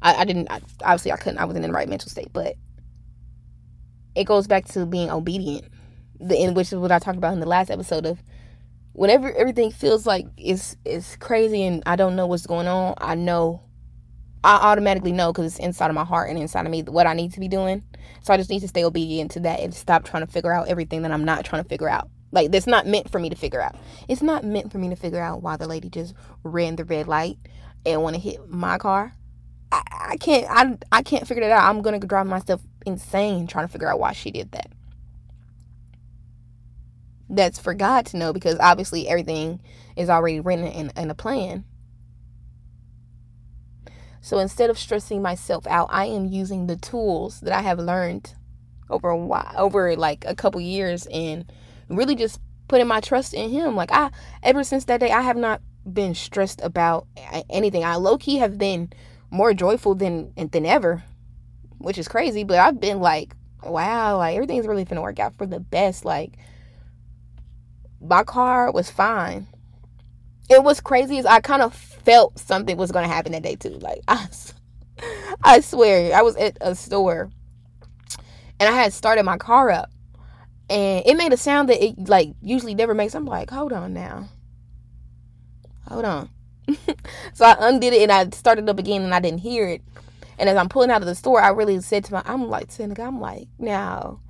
I, 0.00 0.14
I 0.14 0.24
didn't 0.24 0.48
I, 0.48 0.60
obviously 0.84 1.10
I 1.10 1.16
couldn't 1.16 1.40
I 1.40 1.44
wasn't 1.44 1.64
in 1.64 1.72
the 1.72 1.76
right 1.76 1.88
mental 1.88 2.08
state, 2.08 2.32
but 2.32 2.54
it 4.14 4.24
goes 4.24 4.46
back 4.46 4.66
to 4.66 4.86
being 4.86 5.10
obedient. 5.10 5.64
The 6.20 6.40
in 6.40 6.54
which 6.54 6.72
is 6.72 6.78
what 6.78 6.92
I 6.92 6.98
talked 6.98 7.18
about 7.18 7.32
in 7.32 7.40
the 7.40 7.46
last 7.46 7.70
episode 7.70 8.06
of 8.06 8.22
whenever 8.92 9.32
everything 9.32 9.70
feels 9.70 10.06
like 10.06 10.26
it's 10.36 10.76
it's 10.84 11.16
crazy 11.16 11.62
and 11.62 11.82
I 11.86 11.96
don't 11.96 12.16
know 12.16 12.26
what's 12.26 12.46
going 12.46 12.66
on, 12.66 12.94
I 12.98 13.14
know 13.14 13.62
I 14.42 14.56
automatically 14.56 15.12
know 15.12 15.32
because 15.32 15.46
it's 15.46 15.58
inside 15.58 15.90
of 15.90 15.94
my 15.94 16.04
heart 16.04 16.30
and 16.30 16.38
inside 16.38 16.66
of 16.66 16.72
me 16.72 16.82
what 16.82 17.06
I 17.06 17.14
need 17.14 17.32
to 17.32 17.40
be 17.40 17.48
doing. 17.48 17.82
So 18.22 18.32
I 18.32 18.36
just 18.36 18.48
need 18.48 18.60
to 18.60 18.68
stay 18.68 18.84
obedient 18.84 19.32
to 19.32 19.40
that 19.40 19.60
and 19.60 19.74
stop 19.74 20.04
trying 20.04 20.24
to 20.24 20.32
figure 20.32 20.52
out 20.52 20.68
everything 20.68 21.02
that 21.02 21.12
I'm 21.12 21.24
not 21.24 21.44
trying 21.44 21.62
to 21.62 21.68
figure 21.68 21.88
out. 21.88 22.08
Like 22.32 22.50
that's 22.50 22.66
not 22.66 22.86
meant 22.86 23.10
for 23.10 23.18
me 23.18 23.28
to 23.28 23.36
figure 23.36 23.60
out. 23.60 23.76
It's 24.08 24.22
not 24.22 24.44
meant 24.44 24.72
for 24.72 24.78
me 24.78 24.88
to 24.88 24.96
figure 24.96 25.20
out 25.20 25.42
why 25.42 25.56
the 25.56 25.66
lady 25.66 25.88
just 25.88 26.14
ran 26.42 26.76
the 26.76 26.84
red 26.84 27.08
light 27.08 27.38
and 27.84 28.02
want 28.02 28.14
to 28.14 28.20
hit 28.20 28.48
my 28.48 28.78
car. 28.78 29.12
I, 29.72 29.82
I 30.10 30.16
can't 30.16 30.46
I 30.48 30.78
I 30.92 31.02
can't 31.02 31.26
figure 31.26 31.42
that 31.42 31.52
out. 31.52 31.68
I'm 31.68 31.82
gonna 31.82 31.98
drive 31.98 32.26
myself 32.26 32.62
insane 32.86 33.46
trying 33.46 33.66
to 33.66 33.72
figure 33.72 33.90
out 33.90 33.98
why 33.98 34.12
she 34.12 34.30
did 34.30 34.52
that. 34.52 34.70
That's 37.28 37.58
for 37.58 37.74
God 37.74 38.06
to 38.06 38.16
know 38.16 38.32
because 38.32 38.58
obviously 38.60 39.08
everything 39.08 39.60
is 39.96 40.08
already 40.08 40.40
written 40.40 40.66
in, 40.66 40.92
in 40.96 41.10
a 41.10 41.14
plan. 41.14 41.64
So 44.20 44.38
instead 44.38 44.70
of 44.70 44.78
stressing 44.78 45.22
myself 45.22 45.66
out, 45.66 45.88
I 45.90 46.06
am 46.06 46.26
using 46.26 46.66
the 46.66 46.76
tools 46.76 47.40
that 47.40 47.52
I 47.52 47.62
have 47.62 47.78
learned 47.78 48.34
over 48.90 49.08
a 49.08 49.16
while, 49.16 49.52
over 49.56 49.96
like 49.96 50.24
a 50.26 50.34
couple 50.34 50.60
years 50.60 51.06
and 51.06 51.50
really 51.88 52.14
just 52.14 52.40
putting 52.68 52.86
my 52.86 53.00
trust 53.00 53.34
in 53.34 53.50
him. 53.50 53.76
Like 53.76 53.92
I 53.92 54.10
ever 54.42 54.64
since 54.64 54.84
that 54.86 55.00
day 55.00 55.10
I 55.10 55.22
have 55.22 55.36
not 55.36 55.60
been 55.90 56.14
stressed 56.14 56.60
about 56.62 57.06
anything. 57.48 57.84
I 57.84 57.96
low 57.96 58.18
key 58.18 58.38
have 58.38 58.58
been 58.58 58.92
more 59.30 59.54
joyful 59.54 59.94
than 59.94 60.32
than 60.36 60.66
ever, 60.66 61.04
which 61.78 61.98
is 61.98 62.08
crazy, 62.08 62.44
but 62.44 62.58
I've 62.58 62.80
been 62.80 63.00
like, 63.00 63.34
wow, 63.62 64.18
like 64.18 64.34
everything's 64.34 64.66
really 64.66 64.84
gonna 64.84 65.02
work 65.02 65.20
out 65.20 65.36
for 65.36 65.46
the 65.46 65.60
best. 65.60 66.04
Like 66.04 66.32
my 68.00 68.22
car 68.22 68.70
was 68.70 68.90
fine 68.90 69.46
it 70.48 70.62
was 70.62 70.80
crazy 70.80 71.18
as 71.18 71.26
I 71.26 71.40
kind 71.40 71.62
of 71.62 71.74
felt 71.74 72.38
something 72.38 72.76
was 72.76 72.92
going 72.92 73.08
to 73.08 73.12
happen 73.14 73.32
that 73.32 73.42
day 73.42 73.56
too. 73.56 73.70
Like 73.70 74.00
I, 74.08 74.28
I 75.42 75.60
swear, 75.60 76.14
I 76.14 76.22
was 76.22 76.36
at 76.36 76.56
a 76.60 76.74
store 76.74 77.30
and 78.60 78.68
I 78.68 78.72
had 78.72 78.92
started 78.92 79.24
my 79.24 79.36
car 79.36 79.70
up 79.70 79.90
and 80.70 81.04
it 81.04 81.16
made 81.16 81.32
a 81.32 81.36
sound 81.36 81.68
that 81.68 81.84
it 81.84 82.08
like 82.08 82.30
usually 82.40 82.74
never 82.74 82.94
makes. 82.94 83.14
I'm 83.14 83.26
like, 83.26 83.50
hold 83.50 83.72
on 83.72 83.92
now, 83.92 84.28
hold 85.88 86.04
on. 86.04 86.30
so 87.34 87.44
I 87.44 87.56
undid 87.60 87.92
it 87.92 88.02
and 88.02 88.12
I 88.12 88.28
started 88.30 88.68
up 88.68 88.78
again 88.78 89.02
and 89.02 89.14
I 89.14 89.20
didn't 89.20 89.40
hear 89.40 89.68
it. 89.68 89.82
And 90.38 90.50
as 90.50 90.56
I'm 90.56 90.68
pulling 90.68 90.90
out 90.90 91.00
of 91.00 91.06
the 91.06 91.14
store, 91.14 91.40
I 91.40 91.48
really 91.48 91.80
said 91.80 92.04
to 92.04 92.12
my, 92.12 92.22
I'm 92.26 92.48
like, 92.48 92.70
Seneca, 92.70 93.02
I'm 93.02 93.20
like, 93.20 93.48
now, 93.58 94.20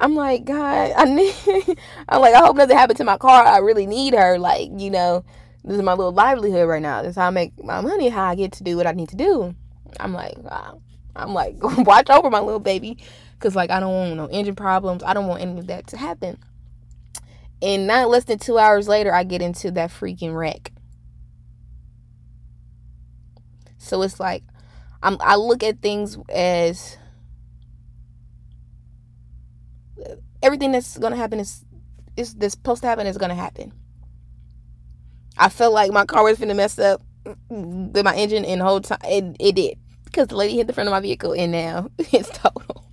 I'm 0.00 0.14
like, 0.14 0.46
God, 0.46 0.92
I 0.96 1.04
need, 1.04 1.34
I'm 2.08 2.22
like, 2.22 2.34
I 2.34 2.38
hope 2.38 2.56
nothing 2.56 2.76
happened 2.76 2.96
to 2.96 3.04
my 3.04 3.18
car. 3.18 3.44
I 3.44 3.58
really 3.58 3.86
need 3.86 4.14
her. 4.14 4.38
Like, 4.38 4.70
you 4.74 4.90
know, 4.90 5.24
this 5.62 5.76
is 5.76 5.82
my 5.82 5.92
little 5.92 6.12
livelihood 6.12 6.66
right 6.66 6.80
now. 6.80 7.02
This 7.02 7.10
is 7.10 7.16
how 7.16 7.26
I 7.26 7.30
make 7.30 7.62
my 7.62 7.82
money, 7.82 8.08
how 8.08 8.24
I 8.24 8.34
get 8.34 8.52
to 8.52 8.64
do 8.64 8.78
what 8.78 8.86
I 8.86 8.92
need 8.92 9.10
to 9.10 9.16
do. 9.16 9.54
I'm 10.00 10.14
like, 10.14 10.38
wow. 10.38 10.80
I'm 11.14 11.34
like, 11.34 11.56
watch 11.60 12.08
over 12.08 12.30
my 12.30 12.40
little 12.40 12.60
baby. 12.60 12.96
Cause 13.40 13.54
like 13.56 13.70
I 13.70 13.80
don't 13.80 13.92
want 13.92 14.16
no 14.16 14.26
engine 14.26 14.54
problems. 14.54 15.02
I 15.02 15.14
don't 15.14 15.26
want 15.26 15.40
any 15.42 15.58
of 15.58 15.66
that 15.68 15.86
to 15.88 15.96
happen. 15.96 16.38
And 17.62 17.86
not 17.86 18.08
less 18.08 18.24
than 18.24 18.38
two 18.38 18.58
hours 18.58 18.88
later, 18.88 19.14
I 19.14 19.24
get 19.24 19.42
into 19.42 19.70
that 19.72 19.90
freaking 19.90 20.34
wreck. 20.34 20.72
So 23.78 24.02
it's 24.02 24.20
like 24.20 24.44
I'm 25.02 25.16
I 25.20 25.36
look 25.36 25.62
at 25.62 25.80
things 25.80 26.18
as 26.28 26.98
everything 30.42 30.72
that's 30.72 30.98
gonna 30.98 31.16
happen 31.16 31.40
is 31.40 31.64
is 32.16 32.36
supposed 32.52 32.82
to 32.82 32.88
happen 32.88 33.06
is 33.06 33.18
gonna 33.18 33.34
happen. 33.34 33.72
I 35.38 35.48
felt 35.48 35.72
like 35.72 35.92
my 35.92 36.04
car 36.04 36.24
was 36.24 36.38
gonna 36.38 36.54
mess 36.54 36.78
up 36.78 37.02
with 37.48 38.04
my 38.04 38.14
engine 38.14 38.44
and 38.44 38.60
the 38.60 38.64
whole 38.64 38.80
time 38.80 38.98
it, 39.04 39.36
it 39.38 39.54
did 39.54 39.78
because 40.04 40.28
the 40.28 40.36
lady 40.36 40.56
hit 40.56 40.66
the 40.66 40.72
front 40.72 40.88
of 40.88 40.92
my 40.92 41.00
vehicle 41.00 41.32
and 41.32 41.52
now 41.52 41.88
it's 41.98 42.30
total. 42.30 42.84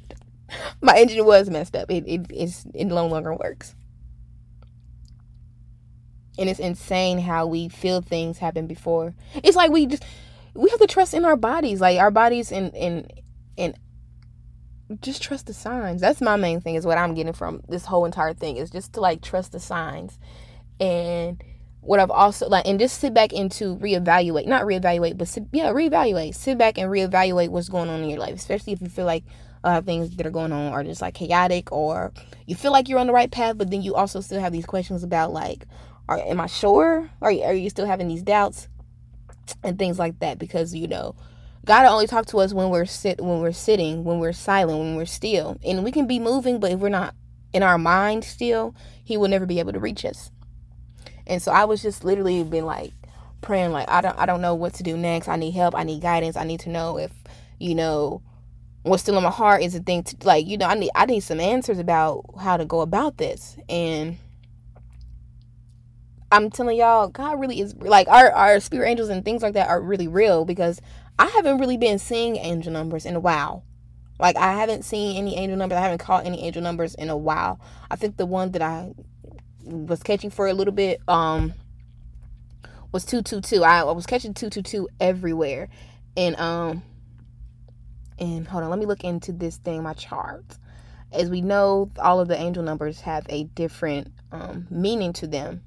my 0.81 0.97
engine 0.97 1.25
was 1.25 1.49
messed 1.49 1.75
up. 1.75 1.89
It 1.91 2.03
it 2.07 2.27
it's, 2.29 2.65
it 2.73 2.85
no 2.85 3.07
longer 3.07 3.33
works. 3.33 3.75
And 6.39 6.49
it's 6.49 6.59
insane 6.59 7.17
how 7.17 7.47
we 7.47 7.67
feel 7.67 8.01
things 8.01 8.37
happen 8.37 8.67
before. 8.67 9.15
It's 9.43 9.57
like 9.57 9.71
we 9.71 9.87
just 9.87 10.03
we 10.53 10.69
have 10.69 10.79
to 10.79 10.87
trust 10.87 11.13
in 11.13 11.25
our 11.25 11.35
bodies, 11.35 11.81
like 11.81 11.99
our 11.99 12.11
bodies 12.11 12.51
and 12.51 12.73
and 12.75 13.11
and 13.57 13.75
just 15.01 15.21
trust 15.21 15.47
the 15.47 15.53
signs. 15.53 16.01
That's 16.01 16.21
my 16.21 16.35
main 16.35 16.61
thing 16.61 16.75
is 16.75 16.85
what 16.85 16.97
I'm 16.97 17.13
getting 17.13 17.33
from 17.33 17.61
this 17.67 17.85
whole 17.85 18.05
entire 18.05 18.33
thing 18.33 18.57
is 18.57 18.69
just 18.69 18.93
to 18.93 19.01
like 19.01 19.21
trust 19.21 19.51
the 19.51 19.59
signs. 19.59 20.17
And 20.79 21.43
what 21.81 21.99
I've 21.99 22.11
also 22.11 22.47
like 22.49 22.67
and 22.67 22.79
just 22.79 22.99
sit 22.99 23.13
back 23.13 23.33
and 23.33 23.51
to 23.53 23.75
reevaluate, 23.77 24.47
not 24.47 24.63
reevaluate, 24.63 25.17
but 25.17 25.27
sit, 25.27 25.45
yeah, 25.51 25.71
reevaluate. 25.71 26.35
Sit 26.35 26.57
back 26.57 26.77
and 26.77 26.89
reevaluate 26.91 27.49
what's 27.49 27.69
going 27.69 27.89
on 27.89 28.03
in 28.03 28.09
your 28.09 28.19
life, 28.19 28.35
especially 28.35 28.73
if 28.73 28.81
you 28.81 28.89
feel 28.89 29.05
like 29.05 29.23
things 29.83 30.15
that 30.15 30.25
are 30.25 30.31
going 30.31 30.53
on 30.53 30.71
are 30.71 30.83
just 30.83 31.01
like 31.01 31.13
chaotic 31.13 31.71
or 31.73 32.13
you 32.45 32.55
feel 32.55 32.71
like 32.71 32.87
you're 32.87 32.99
on 32.99 33.07
the 33.07 33.13
right 33.13 33.31
path, 33.31 33.57
but 33.57 33.69
then 33.69 33.81
you 33.81 33.95
also 33.95 34.21
still 34.21 34.39
have 34.39 34.53
these 34.53 34.65
questions 34.65 35.03
about 35.03 35.33
like, 35.33 35.65
are 36.07 36.19
am 36.19 36.39
I 36.39 36.47
sure? 36.47 37.09
Are 37.21 37.29
are 37.29 37.53
you 37.53 37.69
still 37.69 37.85
having 37.85 38.07
these 38.07 38.23
doubts 38.23 38.69
and 39.63 39.77
things 39.77 39.99
like 39.99 40.19
that? 40.19 40.39
Because 40.39 40.73
you 40.73 40.87
know, 40.87 41.15
God 41.67 41.85
only 41.85 42.07
talk 42.07 42.25
to 42.27 42.37
us 42.37 42.53
when 42.53 42.69
we're 42.69 42.85
sit 42.85 43.19
when 43.19 43.41
we're 43.41 43.51
sitting, 43.51 44.05
when 44.05 44.19
we're 44.19 44.31
silent, 44.31 44.79
when 44.79 44.95
we're 44.95 45.05
still, 45.05 45.57
and 45.65 45.83
we 45.83 45.91
can 45.91 46.07
be 46.07 46.17
moving, 46.17 46.61
but 46.61 46.71
if 46.71 46.79
we're 46.79 46.87
not 46.87 47.13
in 47.51 47.61
our 47.61 47.77
mind 47.77 48.23
still, 48.23 48.73
He 49.03 49.17
will 49.17 49.27
never 49.27 49.45
be 49.45 49.59
able 49.59 49.73
to 49.73 49.79
reach 49.79 50.05
us. 50.05 50.31
And 51.27 51.41
so 51.41 51.51
I 51.51 51.65
was 51.65 51.81
just 51.81 52.05
literally 52.05 52.41
been 52.45 52.65
like 52.65 52.93
praying, 53.41 53.73
like 53.73 53.89
I 53.89 53.99
don't 53.99 54.17
I 54.17 54.25
don't 54.25 54.41
know 54.41 54.55
what 54.55 54.75
to 54.75 54.83
do 54.83 54.95
next. 54.95 55.27
I 55.27 55.35
need 55.35 55.51
help. 55.51 55.75
I 55.75 55.83
need 55.83 56.01
guidance. 56.01 56.37
I 56.37 56.45
need 56.45 56.61
to 56.61 56.69
know 56.69 56.97
if 56.97 57.11
you 57.59 57.75
know 57.75 58.21
what's 58.83 59.03
still 59.03 59.17
in 59.17 59.23
my 59.23 59.29
heart 59.29 59.61
is 59.61 59.75
a 59.75 59.81
thing 59.81 60.03
to 60.03 60.15
like 60.23 60.47
you 60.47 60.57
know 60.57 60.67
I 60.67 60.75
need 60.75 60.91
I 60.95 61.05
need 61.05 61.19
some 61.19 61.41
answers 61.41 61.79
about 61.79 62.23
how 62.39 62.55
to 62.55 62.63
go 62.63 62.79
about 62.79 63.17
this 63.17 63.57
and 63.67 64.17
I'm 66.31 66.49
telling 66.49 66.77
y'all 66.77 67.07
God 67.07 67.39
really 67.39 67.61
is 67.61 67.75
like 67.75 68.07
our 68.07 68.31
our 68.31 68.59
spirit 68.59 68.89
angels 68.89 69.09
and 69.09 69.23
things 69.23 69.41
like 69.41 69.53
that 69.53 69.69
are 69.69 69.81
really 69.81 70.07
real 70.07 70.45
because 70.45 70.81
I 71.17 71.27
haven't 71.27 71.59
really 71.59 71.77
been 71.77 71.99
seeing 71.99 72.35
angel 72.35 72.71
numbers 72.71 73.05
in 73.05 73.15
a 73.15 73.19
while. 73.19 73.63
Like 74.19 74.35
I 74.35 74.53
haven't 74.53 74.83
seen 74.83 75.17
any 75.17 75.37
angel 75.37 75.57
numbers. 75.57 75.77
I 75.77 75.81
haven't 75.81 75.99
caught 75.99 76.25
any 76.25 76.43
angel 76.43 76.61
numbers 76.61 76.95
in 76.95 77.09
a 77.09 77.17
while. 77.17 77.59
I 77.89 77.95
think 77.95 78.17
the 78.17 78.25
one 78.25 78.51
that 78.51 78.61
I 78.61 78.93
was 79.63 80.03
catching 80.03 80.29
for 80.29 80.47
a 80.47 80.53
little 80.53 80.73
bit 80.73 81.01
um 81.07 81.53
was 82.91 83.05
222 83.05 83.63
I, 83.63 83.81
I 83.81 83.91
was 83.91 84.05
catching 84.05 84.33
222 84.33 84.89
everywhere. 84.99 85.69
And 86.17 86.35
um 86.37 86.83
and 88.19 88.47
hold 88.47 88.63
on, 88.63 88.69
let 88.69 88.79
me 88.79 88.85
look 88.85 89.03
into 89.03 89.31
this 89.31 89.57
thing, 89.57 89.83
my 89.83 89.93
chart. 89.93 90.57
As 91.11 91.29
we 91.29 91.41
know, 91.41 91.91
all 91.99 92.19
of 92.19 92.27
the 92.27 92.37
angel 92.37 92.63
numbers 92.63 93.01
have 93.01 93.25
a 93.29 93.45
different 93.45 94.11
um, 94.31 94.67
meaning 94.69 95.13
to 95.13 95.27
them. 95.27 95.61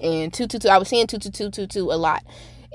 And 0.00 0.32
222, 0.32 0.68
I 0.68 0.78
was 0.78 0.88
seeing 0.88 1.06
22222 1.06 1.92
a 1.92 1.96
lot. 1.96 2.24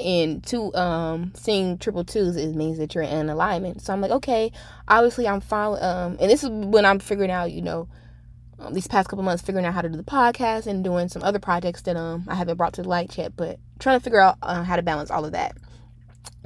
And 0.04 0.44
two, 0.44 0.74
um, 0.74 1.34
seeing 1.36 1.78
triple 1.78 2.04
twos, 2.04 2.36
it 2.36 2.56
means 2.56 2.78
that 2.80 2.96
you're 2.96 3.04
in 3.04 3.30
alignment. 3.30 3.82
So 3.82 3.94
I'm 3.94 4.02
like, 4.02 4.12
okay, 4.12 4.52
obviously 4.88 5.28
I'm 5.28 5.42
following, 5.42 5.84
um, 5.84 6.18
and 6.20 6.32
this 6.32 6.44
is 6.44 6.50
when 6.50 6.86
I'm 6.86 7.00
figuring 7.00 7.30
out, 7.30 7.52
you 7.52 7.62
know, 7.62 7.88
um, 8.62 8.74
these 8.74 8.88
past 8.88 9.10
couple 9.10 9.24
months 9.24 9.44
figuring 9.44 9.66
out 9.66 9.74
how 9.74 9.82
to 9.82 9.90
do 9.90 9.98
the 9.98 10.04
podcast 10.04 10.68
and 10.68 10.84
doing 10.84 11.08
some 11.08 11.24
other 11.24 11.40
projects 11.40 11.82
that 11.84 11.96
um 11.96 12.26
I 12.28 12.36
haven't 12.36 12.58
brought 12.58 12.74
to 12.74 12.84
the 12.84 12.90
light 12.90 13.18
yet, 13.18 13.36
but 13.36 13.60
trying 13.80 14.00
to 14.00 14.04
figure 14.04 14.20
out 14.20 14.38
uh, 14.42 14.64
how 14.64 14.76
to 14.76 14.84
balance 14.84 15.10
all 15.10 15.26
of 15.26 15.32
that. 15.32 15.58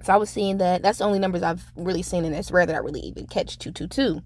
So 0.03 0.13
I 0.13 0.17
was 0.17 0.29
seeing 0.29 0.57
that. 0.59 0.81
That's 0.81 0.99
the 0.99 1.03
only 1.03 1.19
numbers 1.19 1.43
I've 1.43 1.63
really 1.75 2.03
seen, 2.03 2.25
and 2.25 2.35
it's 2.35 2.51
rare 2.51 2.65
that 2.65 2.75
I 2.75 2.79
really 2.79 3.01
even 3.01 3.27
catch 3.27 3.57
two 3.57 3.71
two 3.71 3.87
two. 3.87 4.21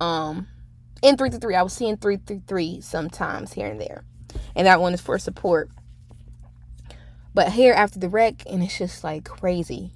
Um, 0.00 0.48
in 1.02 1.16
three 1.16 1.30
three 1.30 1.38
three, 1.38 1.54
I 1.54 1.62
was 1.62 1.72
seeing 1.72 1.96
three 1.96 2.16
three 2.16 2.42
three 2.46 2.80
sometimes 2.80 3.52
here 3.52 3.68
and 3.68 3.80
there, 3.80 4.04
and 4.54 4.66
that 4.66 4.80
one 4.80 4.94
is 4.94 5.00
for 5.00 5.18
support. 5.18 5.70
But 7.34 7.52
here 7.52 7.72
after 7.72 7.98
the 7.98 8.08
wreck, 8.08 8.42
and 8.50 8.62
it's 8.62 8.78
just 8.78 9.04
like 9.04 9.24
crazy. 9.24 9.92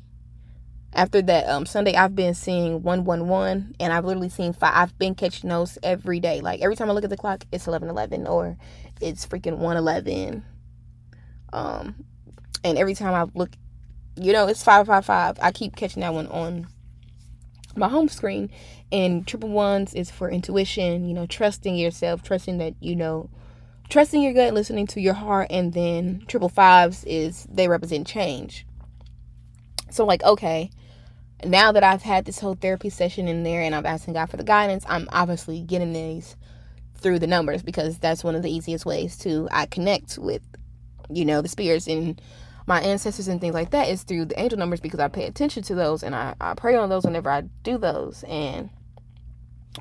After 0.95 1.23
that 1.23 1.49
um 1.49 1.65
Sunday, 1.65 1.95
I've 1.95 2.15
been 2.15 2.35
seeing 2.35 2.83
one 2.83 3.05
one 3.05 3.29
one, 3.29 3.75
and 3.81 3.93
I've 3.93 4.05
literally 4.05 4.29
seen 4.29 4.53
five. 4.53 4.73
I've 4.75 4.99
been 4.99 5.15
catching 5.15 5.51
those 5.51 5.79
every 5.83 6.21
day. 6.21 6.41
Like 6.41 6.61
every 6.61 6.77
time 6.77 6.91
I 6.91 6.93
look 6.93 7.05
at 7.05 7.11
the 7.11 7.17
clock, 7.17 7.45
it's 7.51 7.67
eleven 7.67 7.89
eleven 7.89 8.27
or 8.27 8.57
it's 9.01 9.27
freaking 9.27 9.59
one 9.59 9.77
eleven. 9.77 10.45
Um, 11.53 12.05
and 12.65 12.79
every 12.79 12.95
time 12.95 13.15
I 13.15 13.31
look 13.37 13.51
you 14.17 14.33
know, 14.33 14.47
it's 14.47 14.63
555. 14.63 15.39
I 15.43 15.53
keep 15.53 15.77
catching 15.77 16.01
that 16.01 16.15
one 16.15 16.27
on 16.29 16.69
my 17.77 17.89
home 17.89 18.09
screen. 18.09 18.51
And 18.91 19.27
triple 19.27 19.49
ones 19.49 19.95
is 19.95 20.11
for 20.11 20.29
intuition, 20.29 21.09
you 21.09 21.15
know, 21.15 21.27
trusting 21.27 21.75
yourself, 21.77 22.23
trusting 22.23 22.59
that, 22.59 22.75
you 22.81 22.95
know, 22.95 23.31
trusting 23.89 24.23
your 24.23 24.33
gut, 24.33 24.55
listening 24.55 24.87
to 24.89 25.01
your 25.01 25.15
heart. 25.15 25.49
And 25.51 25.73
then 25.73 26.25
triple 26.27 26.49
fives 26.49 27.05
is 27.05 27.47
they 27.51 27.69
represent 27.69 28.07
change. 28.07 28.67
So, 29.91 30.05
like, 30.07 30.23
okay, 30.25 30.71
now 31.45 31.73
that 31.73 31.85
I've 31.85 32.03
had 32.03 32.25
this 32.25 32.39
whole 32.39 32.55
therapy 32.55 32.89
session 32.89 33.29
in 33.29 33.43
there 33.43 33.63
and 33.63 33.75
I'm 33.75 33.87
asking 33.87 34.15
God 34.15 34.31
for 34.31 34.37
the 34.37 34.45
guidance, 34.45 34.85
I'm 34.89 35.09
obviously 35.13 35.61
getting 35.61 35.93
these 35.93 36.37
through 36.97 37.19
the 37.19 37.27
numbers 37.27 37.63
because 37.63 37.99
that's 37.99 38.25
one 38.25 38.35
of 38.35 38.43
the 38.43 38.51
easiest 38.51 38.87
ways 38.87 39.19
to 39.19 39.49
I 39.51 39.67
connect 39.67 40.19
with, 40.19 40.43
you 41.11 41.25
know, 41.25 41.43
the 41.43 41.49
spirits 41.49 41.89
and 41.89 42.21
my 42.67 42.81
ancestors 42.81 43.29
and 43.29 43.41
things 43.41 43.55
like 43.55 43.71
that 43.71 43.89
is 43.89 44.05
through 44.05 44.27
the 44.27 44.41
angel 44.41 44.59
numbers 44.59 44.81
because 44.81 45.01
I 45.01 45.09
pay 45.09 45.27
attention 45.27 45.63
to 45.65 45.75
those 45.75 46.03
and 46.03 46.15
I, 46.15 46.35
I 46.41 46.55
pray 46.55 46.77
on 46.77 46.89
those 46.89 47.05
whenever 47.05 47.29
I 47.29 47.43
do 47.65 47.77
those. 47.77 48.25
And 48.29 48.71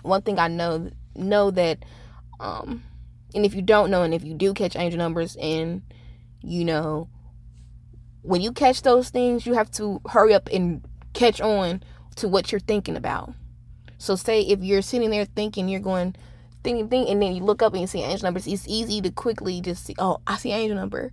one 0.01 0.24
thing 0.24 0.39
I 0.39 0.48
know 0.48 0.89
know 1.15 1.51
that 1.51 1.84
um 2.39 2.84
and 3.33 3.45
if 3.45 3.53
you 3.53 3.61
don't 3.61 3.89
know 3.89 4.03
and 4.03 4.13
if 4.13 4.23
you 4.23 4.33
do 4.33 4.53
catch 4.53 4.75
angel 4.75 4.97
numbers 4.97 5.35
and 5.38 5.81
you 6.41 6.65
know 6.65 7.09
when 8.21 8.41
you 8.41 8.51
catch 8.51 8.81
those 8.81 9.09
things 9.09 9.45
you 9.45 9.53
have 9.53 9.71
to 9.71 10.01
hurry 10.09 10.33
up 10.33 10.50
and 10.51 10.85
catch 11.13 11.41
on 11.41 11.81
to 12.15 12.27
what 12.27 12.51
you're 12.51 12.59
thinking 12.59 12.95
about. 12.95 13.33
So 13.97 14.15
say 14.15 14.41
if 14.41 14.61
you're 14.61 14.81
sitting 14.81 15.09
there 15.09 15.25
thinking 15.25 15.69
you're 15.69 15.79
going 15.79 16.15
thinking 16.63 16.89
thinking 16.89 17.13
and 17.13 17.21
then 17.21 17.33
you 17.33 17.43
look 17.43 17.61
up 17.61 17.73
and 17.73 17.81
you 17.81 17.88
see 17.88 18.03
angel 18.03 18.25
numbers, 18.25 18.47
it's 18.47 18.67
easy 18.67 19.01
to 19.01 19.11
quickly 19.11 19.61
just 19.61 19.85
see, 19.85 19.95
oh, 19.97 20.19
I 20.27 20.38
see 20.38 20.51
angel 20.51 20.77
number. 20.77 21.11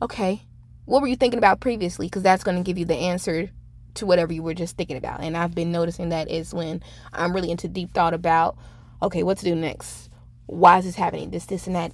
Okay 0.00 0.42
what 0.86 1.00
were 1.00 1.08
you 1.08 1.16
thinking 1.16 1.38
about 1.38 1.60
previously? 1.60 2.06
Because 2.06 2.22
that's 2.22 2.44
going 2.44 2.56
to 2.56 2.62
give 2.62 2.78
you 2.78 2.84
the 2.84 2.96
answer 2.96 3.50
to 3.94 4.06
whatever 4.06 4.32
you 4.32 4.42
were 4.42 4.54
just 4.54 4.76
thinking 4.76 4.96
about. 4.96 5.20
And 5.20 5.36
I've 5.36 5.54
been 5.54 5.72
noticing 5.72 6.10
that 6.10 6.30
is 6.30 6.52
when 6.52 6.82
I'm 7.12 7.32
really 7.32 7.50
into 7.50 7.68
deep 7.68 7.94
thought 7.94 8.14
about, 8.14 8.56
okay, 9.02 9.22
what 9.22 9.38
to 9.38 9.44
do 9.44 9.54
next? 9.54 10.10
Why 10.46 10.78
is 10.78 10.84
this 10.84 10.96
happening? 10.96 11.30
This, 11.30 11.46
this, 11.46 11.66
and 11.66 11.76
that. 11.76 11.92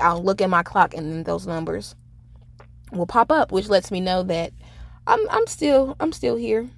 I'll 0.00 0.22
look 0.22 0.40
at 0.40 0.50
my 0.50 0.62
clock 0.62 0.94
and 0.94 1.10
then 1.12 1.22
those 1.24 1.46
numbers 1.46 1.96
will 2.92 3.06
pop 3.06 3.30
up, 3.32 3.52
which 3.52 3.68
lets 3.68 3.90
me 3.90 4.00
know 4.00 4.22
that 4.24 4.52
I'm 5.06 5.20
I'm 5.30 5.46
still 5.46 5.96
I'm 6.00 6.12
still 6.12 6.36
here. 6.36 6.68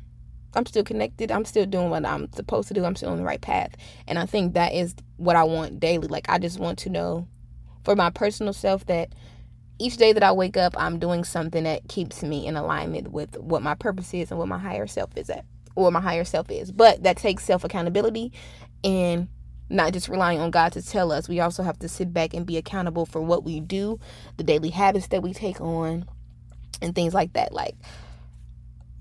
I'm 0.55 0.67
still 0.67 0.83
connected. 0.83 1.31
I'm 1.31 1.45
still 1.45 1.67
doing 1.67 1.91
what 1.91 2.05
I'm 2.05 2.33
supposed 2.33 2.69
to 2.69 2.75
do. 2.75 2.85
I'm 2.85 2.97
still 2.97 3.11
on 3.11 3.19
the 3.19 3.25
right 3.25 3.41
path. 3.41 3.77
And 4.09 4.19
I 4.19 4.27
think 4.27 4.55
that 4.55 4.73
is 4.73 4.95
what 5.17 5.37
I 5.37 5.45
want 5.45 5.79
daily. 5.79 6.09
Like 6.09 6.29
I 6.29 6.39
just 6.39 6.59
want 6.59 6.79
to 6.81 6.91
know 6.91 7.29
for 7.85 7.95
my 7.95 8.11
personal 8.11 8.53
self 8.53 8.87
that 8.87 9.15
each 9.79 9.97
day 9.97 10.13
that 10.13 10.23
I 10.23 10.33
wake 10.33 10.57
up, 10.57 10.75
I'm 10.77 10.99
doing 10.99 11.25
something 11.25 11.65
that 11.65 11.89
keeps 11.89 12.23
me 12.23 12.47
in 12.47 12.57
alignment 12.57 13.13
with 13.13 13.37
what 13.39 13.63
my 13.63 13.75
purpose 13.75 14.13
is 14.13 14.31
and 14.31 14.39
what 14.39 14.49
my 14.49 14.59
higher 14.59 14.87
self 14.87 15.11
is 15.17 15.31
at, 15.31 15.45
or 15.75 15.91
my 15.91 16.01
higher 16.01 16.25
self 16.25 16.51
is. 16.51 16.71
But 16.71 17.03
that 17.05 17.17
takes 17.17 17.45
self 17.45 17.65
accountability 17.65 18.33
and 18.85 19.29
not 19.71 19.93
just 19.93 20.09
relying 20.09 20.41
on 20.41 20.51
God 20.51 20.73
to 20.73 20.83
tell 20.83 21.13
us. 21.13 21.29
We 21.29 21.41
also 21.41 21.63
have 21.63 21.79
to 21.79 21.89
sit 21.89 22.13
back 22.13 22.35
and 22.35 22.45
be 22.45 22.57
accountable 22.57 23.07
for 23.07 23.21
what 23.21 23.45
we 23.45 23.61
do, 23.61 23.99
the 24.37 24.45
daily 24.45 24.71
habits 24.71 25.07
that 25.09 25.23
we 25.23 25.33
take 25.33 25.61
on, 25.61 26.07
and 26.83 26.95
things 26.95 27.15
like 27.15 27.33
that. 27.35 27.53
Like 27.53 27.77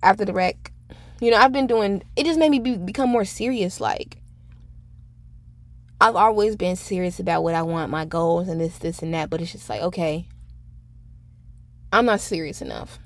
after 0.01 0.23
the 0.23 0.33
wreck, 0.33 0.71
you 1.19 1.31
know, 1.31 1.38
I've 1.38 1.51
been 1.51 1.67
doing 1.67 2.03
it, 2.15 2.25
just 2.25 2.39
made 2.39 2.49
me 2.49 2.59
be, 2.59 2.77
become 2.77 3.09
more 3.09 3.25
serious. 3.25 3.81
Like, 3.81 4.17
I've 5.99 6.15
always 6.15 6.55
been 6.55 6.75
serious 6.75 7.19
about 7.19 7.43
what 7.43 7.55
I 7.55 7.61
want, 7.61 7.91
my 7.91 8.05
goals, 8.05 8.47
and 8.47 8.61
this, 8.61 8.77
this, 8.77 9.01
and 9.01 9.13
that. 9.13 9.29
But 9.29 9.41
it's 9.41 9.51
just 9.51 9.69
like, 9.69 9.81
okay, 9.81 10.27
I'm 11.91 12.05
not 12.05 12.21
serious 12.21 12.61
enough. 12.61 12.99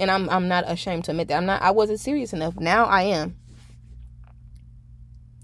And 0.00 0.10
I'm 0.10 0.30
I'm 0.30 0.48
not 0.48 0.64
ashamed 0.66 1.04
to 1.04 1.10
admit 1.10 1.28
that. 1.28 1.36
I'm 1.36 1.46
not 1.46 1.60
I 1.60 1.72
wasn't 1.72 2.00
serious 2.00 2.32
enough. 2.32 2.58
Now 2.58 2.86
I 2.86 3.02
am. 3.02 3.36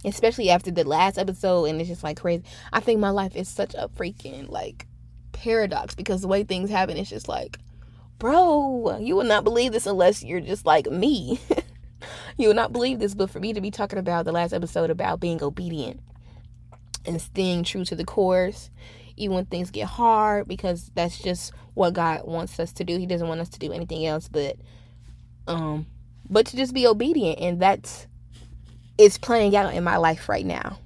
Especially 0.06 0.50
after 0.50 0.70
the 0.70 0.84
last 0.84 1.18
episode 1.18 1.64
and 1.64 1.80
it's 1.80 1.90
just 1.90 2.04
like 2.04 2.20
crazy. 2.20 2.44
I 2.72 2.80
think 2.80 3.00
my 3.00 3.10
life 3.10 3.36
is 3.36 3.48
such 3.48 3.75
a 3.75 3.88
freaking 3.88 4.48
like 4.48 4.86
paradox 5.32 5.94
because 5.94 6.22
the 6.22 6.28
way 6.28 6.44
things 6.44 6.70
happen 6.70 6.96
it's 6.96 7.10
just 7.10 7.28
like 7.28 7.58
bro, 8.18 8.96
you 8.98 9.16
would 9.16 9.26
not 9.26 9.44
believe 9.44 9.72
this 9.72 9.86
unless 9.86 10.22
you're 10.22 10.40
just 10.40 10.64
like 10.64 10.90
me. 10.90 11.38
you 12.38 12.48
would 12.48 12.56
not 12.56 12.72
believe 12.72 12.98
this, 12.98 13.14
but 13.14 13.30
for 13.30 13.40
me 13.40 13.52
to 13.52 13.60
be 13.60 13.70
talking 13.70 13.98
about 13.98 14.25
the 14.25 14.32
last 14.32 14.52
episode 14.52 14.90
about 14.90 15.20
being 15.20 15.42
obedient 15.42 16.00
and 17.04 17.20
staying 17.20 17.64
true 17.64 17.84
to 17.84 17.94
the 17.94 18.04
course, 18.04 18.70
even 19.16 19.34
when 19.36 19.46
things 19.46 19.70
get 19.70 19.86
hard, 19.86 20.48
because 20.48 20.90
that's 20.94 21.18
just 21.18 21.52
what 21.75 21.92
God 21.92 22.22
wants 22.25 22.58
us 22.58 22.72
to 22.72 22.84
do. 22.84 22.98
He 22.98 23.06
doesn't 23.06 23.28
want 23.28 23.40
us 23.40 23.50
to 23.50 23.58
do 23.58 23.72
anything 23.72 24.06
else 24.06 24.28
but 24.28 24.56
um 25.46 25.86
but 26.28 26.46
to 26.46 26.56
just 26.56 26.75
be 26.75 26.86
obedient 26.86 27.38
and 27.38 27.60
that's 27.60 28.08
it's 28.99 29.19
playing 29.19 29.55
out 29.57 29.75
in 29.75 29.85
my 29.85 29.97
life 29.97 30.29
right 30.29 30.47
now. 30.47 30.79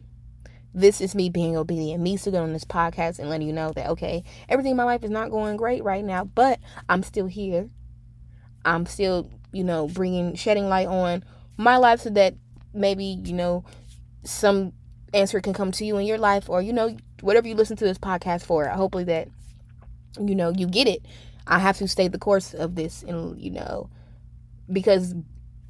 This 0.73 1.01
is 1.01 1.15
me 1.15 1.31
being 1.31 1.57
obedient, 1.57 2.03
me 2.03 2.17
sitting 2.17 2.39
on 2.41 2.53
this 2.53 2.65
podcast 2.65 3.19
and 3.19 3.29
letting 3.29 3.47
you 3.47 3.53
know 3.53 3.73
that 3.73 3.89
okay, 3.91 4.23
everything 4.49 4.73
in 4.73 4.77
my 4.77 4.85
life 4.85 5.03
is 5.03 5.11
not 5.11 5.31
going 5.31 5.57
great 5.57 5.83
right 5.83 6.05
now, 6.05 6.25
but 6.25 6.61
I'm 6.89 7.03
still 7.03 7.27
here. 7.27 7.69
I'm 8.65 8.87
still, 8.87 9.31
you 9.53 9.65
know, 9.65 9.89
bringing 9.89 10.35
shedding 10.35 10.69
light 10.69 10.87
on 10.87 11.25
my 11.57 11.77
life 11.77 12.01
so 12.01 12.11
that 12.11 12.35
maybe 12.73 13.05
you 13.25 13.33
know 13.33 13.65
some 14.25 14.73
answer 15.13 15.41
can 15.41 15.53
come 15.53 15.73
to 15.73 15.85
you 15.85 15.97
in 15.99 16.07
your 16.07 16.19
life 16.19 16.49
or 16.49 16.63
you 16.63 16.73
know 16.73 16.97
whatever 17.21 17.49
you 17.49 17.55
listen 17.55 17.77
to 17.77 17.85
this 17.85 17.99
podcast 17.99 18.43
for 18.43 18.67
hopefully 18.69 19.05
that 19.05 19.29
you 20.21 20.35
know 20.35 20.51
you 20.51 20.67
get 20.67 20.87
it 20.87 21.05
i 21.47 21.59
have 21.59 21.77
to 21.77 21.89
stay 21.89 22.09
the 22.09 22.19
course 22.19 22.55
of 22.55 22.75
this 22.75 23.03
and 23.03 23.39
you 23.41 23.51
know 23.51 23.91
because 24.73 25.15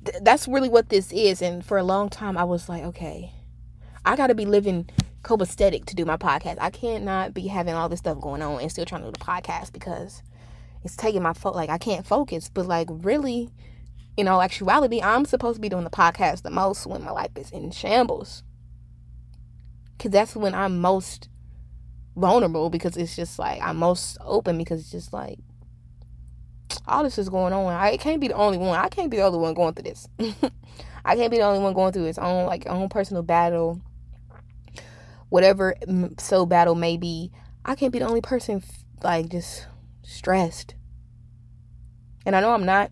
th- 0.05 0.23
that's 0.23 0.49
really 0.49 0.69
what 0.69 0.89
this 0.89 1.13
is 1.13 1.43
and 1.43 1.65
for 1.65 1.79
a 1.79 1.83
long 1.83 2.09
time 2.09 2.37
i 2.37 2.45
was 2.45 2.69
like 2.69 2.83
okay 2.83 3.33
i 4.05 4.17
gotta 4.17 4.35
be 4.35 4.45
living 4.45 4.89
copacetic 5.23 5.85
to 5.85 5.95
do 5.95 6.05
my 6.05 6.17
podcast. 6.17 6.57
I 6.61 6.71
can't 6.71 7.05
not 7.05 7.35
be 7.35 7.47
having 7.47 7.75
all 7.75 7.89
this 7.89 7.99
stuff 7.99 8.21
going 8.21 8.43
on 8.43 8.61
and 8.61 8.71
still 8.71 8.85
trying 8.85 9.03
to 9.03 9.09
do 9.09 9.13
the 9.13 9.25
podcast 9.25 9.73
because 9.73 10.23
it's 10.83 10.97
taking 10.97 11.23
my 11.23 11.33
fo- 11.33 11.53
like 11.53 11.71
i 11.71 11.79
can't 11.79 12.07
focus. 12.07 12.49
But 12.49 12.67
like 12.67 12.89
really 12.91 13.51
in 14.17 14.29
all 14.29 14.43
actuality 14.43 15.01
i'm 15.03 15.25
supposed 15.25 15.57
to 15.57 15.61
be 15.61 15.69
doing 15.69 15.85
the 15.85 15.91
podcast 15.91 16.43
the 16.43 16.51
most 16.51 16.87
when 16.87 17.03
my 17.05 17.11
life 17.11 17.31
is 17.37 17.51
in 17.51 17.71
shambles. 17.71 18.43
Because 19.97 20.11
that's 20.11 20.37
when 20.37 20.55
i'm 20.55 20.81
most 20.81 21.29
vulnerable 22.17 22.71
because 22.71 22.97
it's 22.97 23.15
just 23.15 23.39
like 23.39 23.63
I'm 23.63 23.77
most 23.77 24.19
open 24.21 24.59
because 24.59 24.81
it's 24.81 24.91
just 24.91 25.13
like 25.13 25.39
all 26.87 27.03
this 27.03 27.19
is 27.19 27.29
going 27.29 27.53
on. 27.53 27.73
I 27.73 27.97
can't 27.97 28.21
be 28.21 28.29
the 28.29 28.35
only 28.35 28.59
one. 28.59 28.79
I 28.79 28.89
can't 28.89 29.11
be 29.11 29.17
the 29.17 29.25
only 29.25 29.39
one 29.39 29.55
going 29.55 29.75
through 29.75 29.85
this. 29.85 30.09
I 31.05 31.17
can't 31.17 31.31
be 31.31 31.39
the 31.39 31.45
only 31.45 31.61
one 31.61 31.73
going 31.73 31.93
through 31.93 32.07
its 32.07 32.19
own 32.19 32.47
like 32.47 32.67
own 32.69 32.89
personal 32.89 33.23
battle, 33.23 33.81
whatever 35.29 35.75
so 36.19 36.47
battle 36.47 36.75
may 36.75 36.97
be. 36.97 37.31
I 37.65 37.75
can't 37.75 37.93
be 37.93 37.99
the 37.99 38.09
only 38.09 38.21
person 38.21 38.63
like 39.03 39.29
just 39.29 39.67
stressed. 40.03 40.75
And 42.27 42.37
I 42.37 42.41
know 42.41 42.53
I'm 42.53 42.67
not. 42.67 42.91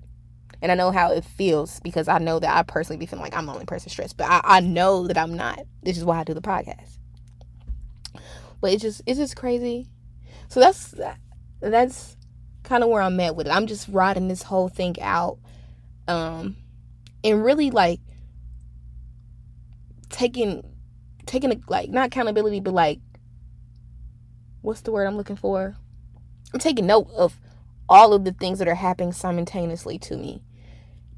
And 0.60 0.72
I 0.72 0.74
know 0.74 0.90
how 0.90 1.12
it 1.12 1.24
feels 1.24 1.78
because 1.80 2.08
I 2.08 2.18
know 2.18 2.40
that 2.40 2.56
I 2.56 2.62
personally 2.64 2.98
be 2.98 3.06
feeling 3.06 3.22
like 3.22 3.36
I'm 3.36 3.46
the 3.46 3.52
only 3.52 3.64
person 3.64 3.90
stressed. 3.90 4.16
But 4.16 4.28
I, 4.28 4.40
I 4.42 4.60
know 4.60 5.06
that 5.06 5.16
I'm 5.16 5.36
not. 5.36 5.60
This 5.84 5.96
is 5.96 6.04
why 6.04 6.18
I 6.18 6.24
do 6.24 6.34
the 6.34 6.40
podcast 6.40 6.98
but 8.60 8.72
it's 8.72 8.82
just 8.82 9.02
it's 9.06 9.18
just 9.18 9.36
crazy. 9.36 9.88
So 10.48 10.60
that's 10.60 10.94
that's 11.60 12.16
kind 12.68 12.84
of 12.84 12.90
where 12.90 13.02
I'm 13.02 13.18
at 13.20 13.34
with 13.34 13.46
it. 13.46 13.50
I'm 13.50 13.66
just 13.66 13.88
riding 13.88 14.28
this 14.28 14.42
whole 14.42 14.68
thing 14.68 14.96
out, 15.00 15.38
um, 16.06 16.56
and 17.24 17.44
really 17.44 17.70
like 17.70 18.00
taking 20.10 20.62
taking 21.26 21.52
a, 21.52 21.56
like 21.68 21.90
not 21.90 22.06
accountability, 22.06 22.60
but 22.60 22.74
like 22.74 23.00
what's 24.62 24.82
the 24.82 24.92
word 24.92 25.06
I'm 25.06 25.16
looking 25.16 25.36
for? 25.36 25.76
I'm 26.52 26.60
taking 26.60 26.86
note 26.86 27.08
of 27.16 27.38
all 27.88 28.12
of 28.12 28.24
the 28.24 28.32
things 28.32 28.58
that 28.58 28.68
are 28.68 28.74
happening 28.74 29.12
simultaneously 29.12 29.98
to 29.98 30.16
me 30.16 30.42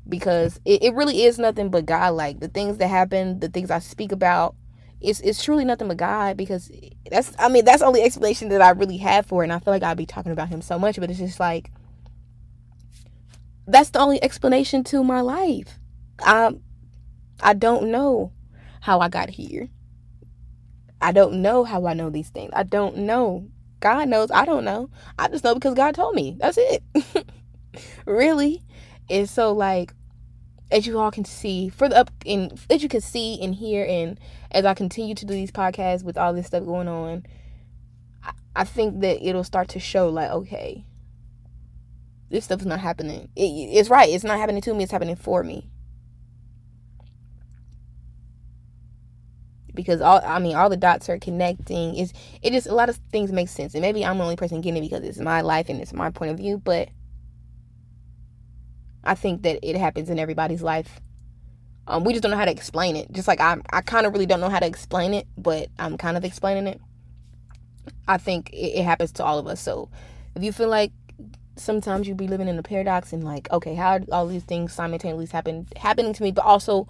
because 0.08 0.60
it, 0.64 0.82
it 0.82 0.94
really 0.94 1.24
is 1.24 1.38
nothing 1.38 1.70
but 1.70 1.86
God. 1.86 2.10
Like 2.10 2.40
the 2.40 2.48
things 2.48 2.78
that 2.78 2.88
happen, 2.88 3.40
the 3.40 3.48
things 3.48 3.70
I 3.70 3.78
speak 3.78 4.12
about, 4.12 4.54
it's 5.00 5.20
it's 5.20 5.42
truly 5.42 5.64
nothing 5.64 5.88
but 5.88 5.96
God 5.96 6.36
because 6.36 6.70
that's 7.10 7.32
I 7.38 7.48
mean 7.48 7.64
that's 7.64 7.80
the 7.80 7.86
only 7.86 8.02
explanation 8.02 8.48
that 8.50 8.60
I 8.60 8.70
really 8.70 8.98
have 8.98 9.26
for 9.26 9.42
it 9.42 9.46
and 9.46 9.52
I 9.52 9.58
feel 9.58 9.72
like 9.72 9.82
I'd 9.82 9.96
be 9.96 10.06
talking 10.06 10.32
about 10.32 10.48
him 10.48 10.60
so 10.60 10.78
much 10.78 11.00
but 11.00 11.10
it's 11.10 11.18
just 11.18 11.40
like 11.40 11.70
that's 13.66 13.90
the 13.90 14.00
only 14.00 14.22
explanation 14.22 14.84
to 14.84 15.04
my 15.04 15.20
life. 15.20 15.78
I 16.20 16.54
I 17.40 17.54
don't 17.54 17.90
know 17.90 18.32
how 18.80 19.00
I 19.00 19.08
got 19.08 19.30
here. 19.30 19.68
I 21.00 21.12
don't 21.12 21.40
know 21.40 21.64
how 21.64 21.86
I 21.86 21.94
know 21.94 22.10
these 22.10 22.28
things. 22.28 22.50
I 22.54 22.64
don't 22.64 22.98
know. 22.98 23.48
God 23.80 24.08
knows. 24.08 24.30
I 24.30 24.44
don't 24.44 24.64
know. 24.64 24.90
I 25.18 25.28
just 25.28 25.44
know 25.44 25.54
because 25.54 25.74
God 25.74 25.94
told 25.94 26.14
me. 26.14 26.36
That's 26.38 26.58
it. 26.58 26.82
really. 28.06 28.62
And 29.08 29.28
so 29.28 29.52
like 29.52 29.94
as 30.70 30.86
you 30.86 30.98
all 30.98 31.10
can 31.10 31.24
see 31.24 31.68
for 31.68 31.88
the 31.88 31.96
up 31.96 32.10
in 32.24 32.56
as 32.68 32.82
you 32.82 32.88
can 32.88 33.00
see 33.00 33.40
and 33.42 33.54
hear 33.54 33.84
and 33.88 34.18
as 34.50 34.64
I 34.64 34.74
continue 34.74 35.14
to 35.14 35.24
do 35.24 35.34
these 35.34 35.52
podcasts 35.52 36.02
with 36.02 36.16
all 36.16 36.32
this 36.32 36.46
stuff 36.46 36.64
going 36.64 36.88
on, 36.88 37.24
I, 38.22 38.32
I 38.56 38.64
think 38.64 39.00
that 39.00 39.26
it'll 39.26 39.44
start 39.44 39.68
to 39.70 39.80
show 39.80 40.08
like, 40.08 40.30
okay, 40.30 40.84
this 42.30 42.44
stuff's 42.44 42.64
not 42.64 42.80
happening. 42.80 43.28
It, 43.36 43.42
it's 43.42 43.90
right. 43.90 44.08
It's 44.08 44.24
not 44.24 44.38
happening 44.38 44.62
to 44.62 44.74
me. 44.74 44.84
It's 44.84 44.92
happening 44.92 45.16
for 45.16 45.42
me. 45.42 45.68
Because 49.72 50.00
all 50.00 50.20
I 50.24 50.38
mean, 50.40 50.56
all 50.56 50.68
the 50.68 50.76
dots 50.76 51.08
are 51.08 51.18
connecting. 51.18 51.94
Is 51.94 52.12
it 52.42 52.52
just 52.52 52.66
a 52.66 52.74
lot 52.74 52.88
of 52.88 52.98
things 53.12 53.32
make 53.32 53.48
sense, 53.48 53.74
and 53.74 53.82
maybe 53.82 54.04
I'm 54.04 54.18
the 54.18 54.24
only 54.24 54.36
person 54.36 54.60
getting 54.60 54.82
it 54.82 54.88
because 54.88 55.04
it's 55.04 55.18
my 55.18 55.40
life 55.40 55.68
and 55.68 55.80
it's 55.80 55.92
my 55.92 56.10
point 56.10 56.32
of 56.32 56.38
view, 56.38 56.58
but 56.58 56.88
I 59.04 59.14
think 59.14 59.42
that 59.42 59.58
it 59.62 59.76
happens 59.76 60.10
in 60.10 60.18
everybody's 60.18 60.62
life. 60.62 61.00
Um, 61.86 62.04
we 62.04 62.12
just 62.12 62.22
don't 62.22 62.30
know 62.30 62.36
how 62.36 62.44
to 62.44 62.50
explain 62.50 62.96
it. 62.96 63.10
Just 63.12 63.26
like 63.26 63.40
I, 63.40 63.56
I 63.70 63.80
kind 63.80 64.06
of 64.06 64.12
really 64.12 64.26
don't 64.26 64.40
know 64.40 64.48
how 64.48 64.58
to 64.58 64.66
explain 64.66 65.14
it, 65.14 65.26
but 65.36 65.68
I'm 65.78 65.96
kind 65.96 66.16
of 66.16 66.24
explaining 66.24 66.66
it. 66.66 66.80
I 68.06 68.18
think 68.18 68.50
it, 68.50 68.78
it 68.78 68.84
happens 68.84 69.12
to 69.12 69.24
all 69.24 69.38
of 69.38 69.46
us. 69.46 69.60
So 69.60 69.90
if 70.36 70.42
you 70.42 70.52
feel 70.52 70.68
like 70.68 70.92
sometimes 71.56 72.06
you 72.06 72.14
be 72.14 72.28
living 72.28 72.48
in 72.48 72.58
a 72.58 72.62
paradox 72.62 73.12
and 73.12 73.24
like, 73.24 73.50
okay, 73.50 73.74
how 73.74 74.00
all 74.12 74.26
these 74.26 74.44
things 74.44 74.72
simultaneously 74.72 75.26
happen 75.26 75.66
happening 75.76 76.12
to 76.12 76.22
me, 76.22 76.30
but 76.30 76.44
also 76.44 76.86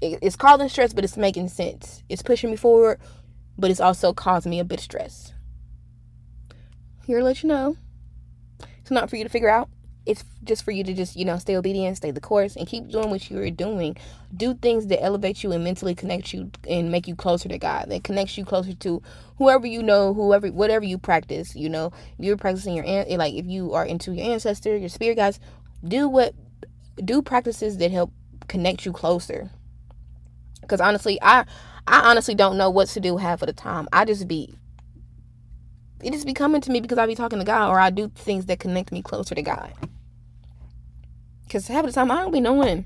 it, 0.00 0.18
it's 0.22 0.36
causing 0.36 0.68
stress, 0.68 0.92
but 0.92 1.04
it's 1.04 1.16
making 1.16 1.48
sense. 1.48 2.02
It's 2.08 2.22
pushing 2.22 2.50
me 2.50 2.56
forward, 2.56 3.00
but 3.58 3.70
it's 3.70 3.80
also 3.80 4.12
causing 4.12 4.50
me 4.50 4.60
a 4.60 4.64
bit 4.64 4.78
of 4.78 4.84
stress. 4.84 5.32
Here 7.06 7.18
to 7.18 7.24
let 7.24 7.42
you 7.42 7.48
know. 7.48 7.76
It's 8.80 8.90
not 8.90 9.08
for 9.10 9.16
you 9.16 9.24
to 9.24 9.30
figure 9.30 9.48
out 9.48 9.68
it's 10.06 10.24
just 10.42 10.64
for 10.64 10.70
you 10.70 10.84
to 10.84 10.92
just 10.92 11.16
you 11.16 11.24
know 11.24 11.38
stay 11.38 11.56
obedient 11.56 11.96
stay 11.96 12.10
the 12.10 12.20
course 12.20 12.56
and 12.56 12.66
keep 12.66 12.88
doing 12.88 13.10
what 13.10 13.30
you're 13.30 13.50
doing. 13.50 13.96
Do 14.36 14.54
things 14.54 14.88
that 14.88 15.02
elevate 15.02 15.42
you 15.42 15.52
and 15.52 15.64
mentally 15.64 15.94
connect 15.94 16.32
you 16.32 16.50
and 16.68 16.90
make 16.90 17.08
you 17.08 17.14
closer 17.14 17.48
to 17.48 17.58
god 17.58 17.88
that 17.88 18.04
connects 18.04 18.36
you 18.36 18.44
closer 18.44 18.74
to 18.74 19.02
whoever 19.38 19.66
you 19.66 19.82
know 19.82 20.12
whoever 20.12 20.48
whatever 20.48 20.84
you 20.84 20.98
practice 20.98 21.54
you 21.56 21.68
know. 21.68 21.92
You're 22.18 22.36
practicing 22.36 22.74
your 22.74 22.84
like 23.16 23.34
if 23.34 23.46
you 23.46 23.72
are 23.72 23.84
into 23.84 24.12
your 24.12 24.32
ancestor 24.32 24.76
your 24.76 24.88
spirit 24.88 25.16
guides 25.16 25.40
do 25.86 26.08
what 26.08 26.34
do 27.02 27.22
practices 27.22 27.78
that 27.78 27.90
help 27.90 28.12
connect 28.48 28.84
you 28.84 28.92
closer. 28.92 29.50
Because 30.60 30.80
honestly 30.80 31.18
i 31.22 31.44
i 31.86 32.10
honestly 32.10 32.34
don't 32.34 32.58
know 32.58 32.70
what 32.70 32.88
to 32.88 33.00
do 33.00 33.16
half 33.16 33.42
of 33.42 33.46
the 33.46 33.52
time. 33.52 33.88
I 33.92 34.04
just 34.04 34.28
be 34.28 34.56
it 36.04 36.12
just 36.12 36.26
be 36.26 36.34
coming 36.34 36.60
to 36.60 36.70
me 36.70 36.80
because 36.80 36.98
I 36.98 37.06
be 37.06 37.14
talking 37.14 37.38
to 37.38 37.44
God 37.44 37.70
or 37.70 37.80
I 37.80 37.90
do 37.90 38.08
things 38.14 38.46
that 38.46 38.60
connect 38.60 38.92
me 38.92 39.00
closer 39.00 39.34
to 39.34 39.42
God. 39.42 39.72
Because 41.44 41.66
half 41.66 41.86
the 41.86 41.92
time 41.92 42.10
I 42.10 42.16
don't 42.16 42.32
be 42.32 42.40
knowing. 42.40 42.84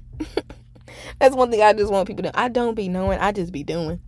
That's 1.18 1.34
one 1.34 1.50
thing 1.50 1.62
I 1.62 1.72
just 1.72 1.90
want 1.90 2.06
people 2.06 2.22
to 2.24 2.38
I 2.38 2.48
don't 2.48 2.74
be 2.74 2.88
knowing. 2.88 3.18
I 3.18 3.32
just 3.32 3.52
be 3.52 3.64
doing. 3.64 4.00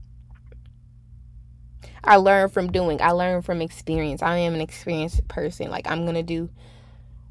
I 2.05 2.17
learn 2.17 2.49
from 2.49 2.71
doing. 2.71 3.03
I 3.03 3.11
learn 3.11 3.43
from 3.43 3.61
experience. 3.61 4.23
I 4.23 4.39
am 4.39 4.55
an 4.55 4.61
experienced 4.61 5.27
person. 5.29 5.71
Like 5.71 5.91
I'm 5.91 6.07
gonna 6.07 6.23
do 6.23 6.49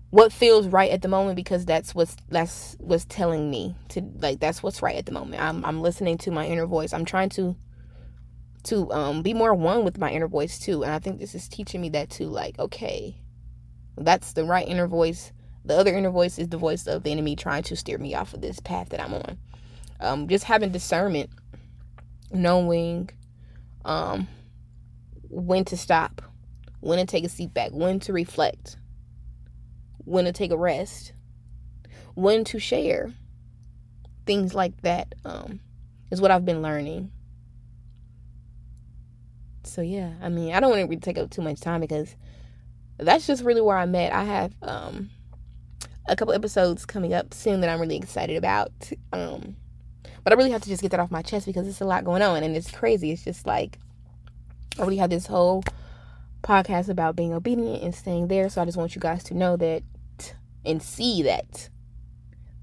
what 0.10 0.34
feels 0.34 0.68
right 0.68 0.92
at 0.92 1.02
the 1.02 1.08
moment 1.08 1.36
because 1.36 1.66
that's 1.66 1.96
what's 1.96 2.16
that's 2.30 2.76
what's 2.80 3.06
telling 3.06 3.50
me 3.50 3.76
to 3.90 4.02
like 4.20 4.40
that's 4.40 4.62
what's 4.62 4.82
right 4.82 4.96
at 4.96 5.06
the 5.06 5.12
moment. 5.12 5.42
I'm 5.42 5.64
I'm 5.64 5.82
listening 5.82 6.18
to 6.20 6.32
my 6.32 6.46
inner 6.46 6.66
voice. 6.66 6.94
I'm 6.94 7.06
trying 7.06 7.30
to 7.30 7.56
to 8.64 8.92
um 8.92 9.22
be 9.22 9.34
more 9.34 9.54
one 9.54 9.84
with 9.84 9.98
my 9.98 10.12
inner 10.12 10.28
voice 10.28 10.60
too. 10.60 10.84
And 10.84 10.94
I 10.94 11.00
think 11.00 11.20
this 11.20 11.36
is 11.36 11.48
teaching 11.48 11.82
me 11.82 11.90
that 11.90 12.10
too. 12.10 12.28
Like, 12.28 12.60
okay, 12.60 13.16
that's 13.98 14.34
the 14.34 14.44
right 14.44 14.68
inner 14.68 14.88
voice. 14.88 15.32
The 15.66 15.78
other 15.78 15.96
inner 15.96 16.10
voice 16.10 16.40
is 16.40 16.50
the 16.50 16.58
voice 16.58 16.88
of 16.88 17.04
the 17.04 17.12
enemy 17.12 17.36
trying 17.36 17.64
to 17.64 17.76
steer 17.76 17.98
me 17.98 18.16
off 18.16 18.34
of 18.34 18.42
this 18.42 18.60
path 18.60 18.90
that 18.90 19.02
I'm 19.02 19.14
on. 19.14 19.38
Um, 20.00 20.28
just 20.28 20.46
having 20.46 20.72
discernment, 20.72 21.30
knowing 22.32 23.10
um 23.86 24.28
when 25.30 25.64
to 25.66 25.78
stop, 25.78 26.22
when 26.80 26.98
to 26.98 27.06
take 27.06 27.24
a 27.24 27.30
seat 27.30 27.54
back, 27.54 27.72
when 27.72 28.00
to 28.02 28.14
reflect, 28.14 28.78
when 30.00 30.26
to 30.26 30.32
take 30.32 30.52
a 30.52 30.58
rest, 30.58 31.14
when 32.16 32.44
to 32.46 32.60
share. 32.60 33.14
Things 34.26 34.54
like 34.54 34.82
that 34.82 35.16
um, 35.26 35.60
is 36.12 36.22
what 36.22 36.30
I've 36.30 36.46
been 36.46 36.62
learning 36.62 37.12
so 39.64 39.82
yeah, 39.82 40.14
I 40.22 40.30
mean, 40.30 40.54
I 40.54 40.60
don't 40.60 40.70
want 40.70 40.82
to 40.82 40.88
really 40.88 41.00
take 41.00 41.18
up 41.18 41.30
too 41.30 41.42
much 41.42 41.60
time 41.60 41.82
because 41.82 42.16
that's 42.98 43.26
just 43.28 43.44
really 43.44 43.62
where 43.62 43.78
I'm 43.78 43.96
at. 43.96 44.14
I 44.14 44.24
have 44.24 44.54
um 44.62 45.10
a 46.08 46.16
couple 46.16 46.34
episodes 46.34 46.86
coming 46.86 47.14
up 47.14 47.34
soon 47.34 47.62
that 47.62 47.70
I'm 47.70 47.80
really 47.80 47.98
excited 47.98 48.38
about. 48.38 48.72
Um 49.14 49.56
but 50.24 50.34
I 50.34 50.36
really 50.36 50.52
have 50.52 50.62
to 50.64 50.70
just 50.70 50.82
get 50.82 50.92
that 50.92 51.00
off 51.00 51.12
my 51.12 51.22
chest 51.22 51.46
because 51.46 51.68
it's 51.68 51.82
a 51.82 51.86
lot 51.86 52.04
going 52.04 52.22
on 52.22 52.44
and 52.44 52.56
it's 52.56 52.72
crazy. 52.72 53.12
It's 53.12 53.24
just 53.24 53.48
like 53.48 53.80
I 54.78 54.84
really 54.84 54.98
have 54.98 55.10
this 55.10 55.28
whole 55.28 55.64
podcast 56.44 56.90
about 56.90 57.16
being 57.16 57.34
obedient 57.34 57.84
and 57.84 57.94
staying 57.94 58.28
there. 58.28 58.50
So 58.50 58.62
I 58.62 58.66
just 58.66 58.78
want 58.78 58.96
you 58.96 59.02
guys 59.02 59.24
to 59.26 59.34
know 59.34 59.58
that 59.58 59.84
and 60.66 60.82
see 60.82 61.24
that 61.24 61.70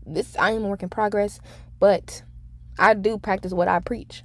this 0.06 0.36
I 0.36 0.52
am 0.52 0.64
a 0.64 0.68
work 0.68 0.82
in 0.82 0.88
progress, 0.88 1.40
but 1.78 2.22
I 2.78 2.94
do 2.94 3.18
practice 3.18 3.52
what 3.52 3.68
I 3.68 3.80
preach. 3.80 4.22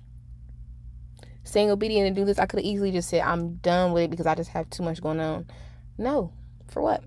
Staying 1.43 1.71
obedient 1.71 2.07
and 2.07 2.15
do 2.15 2.25
this, 2.25 2.39
I 2.39 2.45
could 2.45 2.59
have 2.59 2.65
easily 2.65 2.91
just 2.91 3.09
said 3.09 3.21
I'm 3.21 3.55
done 3.55 3.93
with 3.93 4.03
it 4.03 4.11
because 4.11 4.27
I 4.27 4.35
just 4.35 4.51
have 4.51 4.69
too 4.69 4.83
much 4.83 5.01
going 5.01 5.19
on. 5.19 5.47
No, 5.97 6.31
for 6.69 6.81
what? 6.81 7.03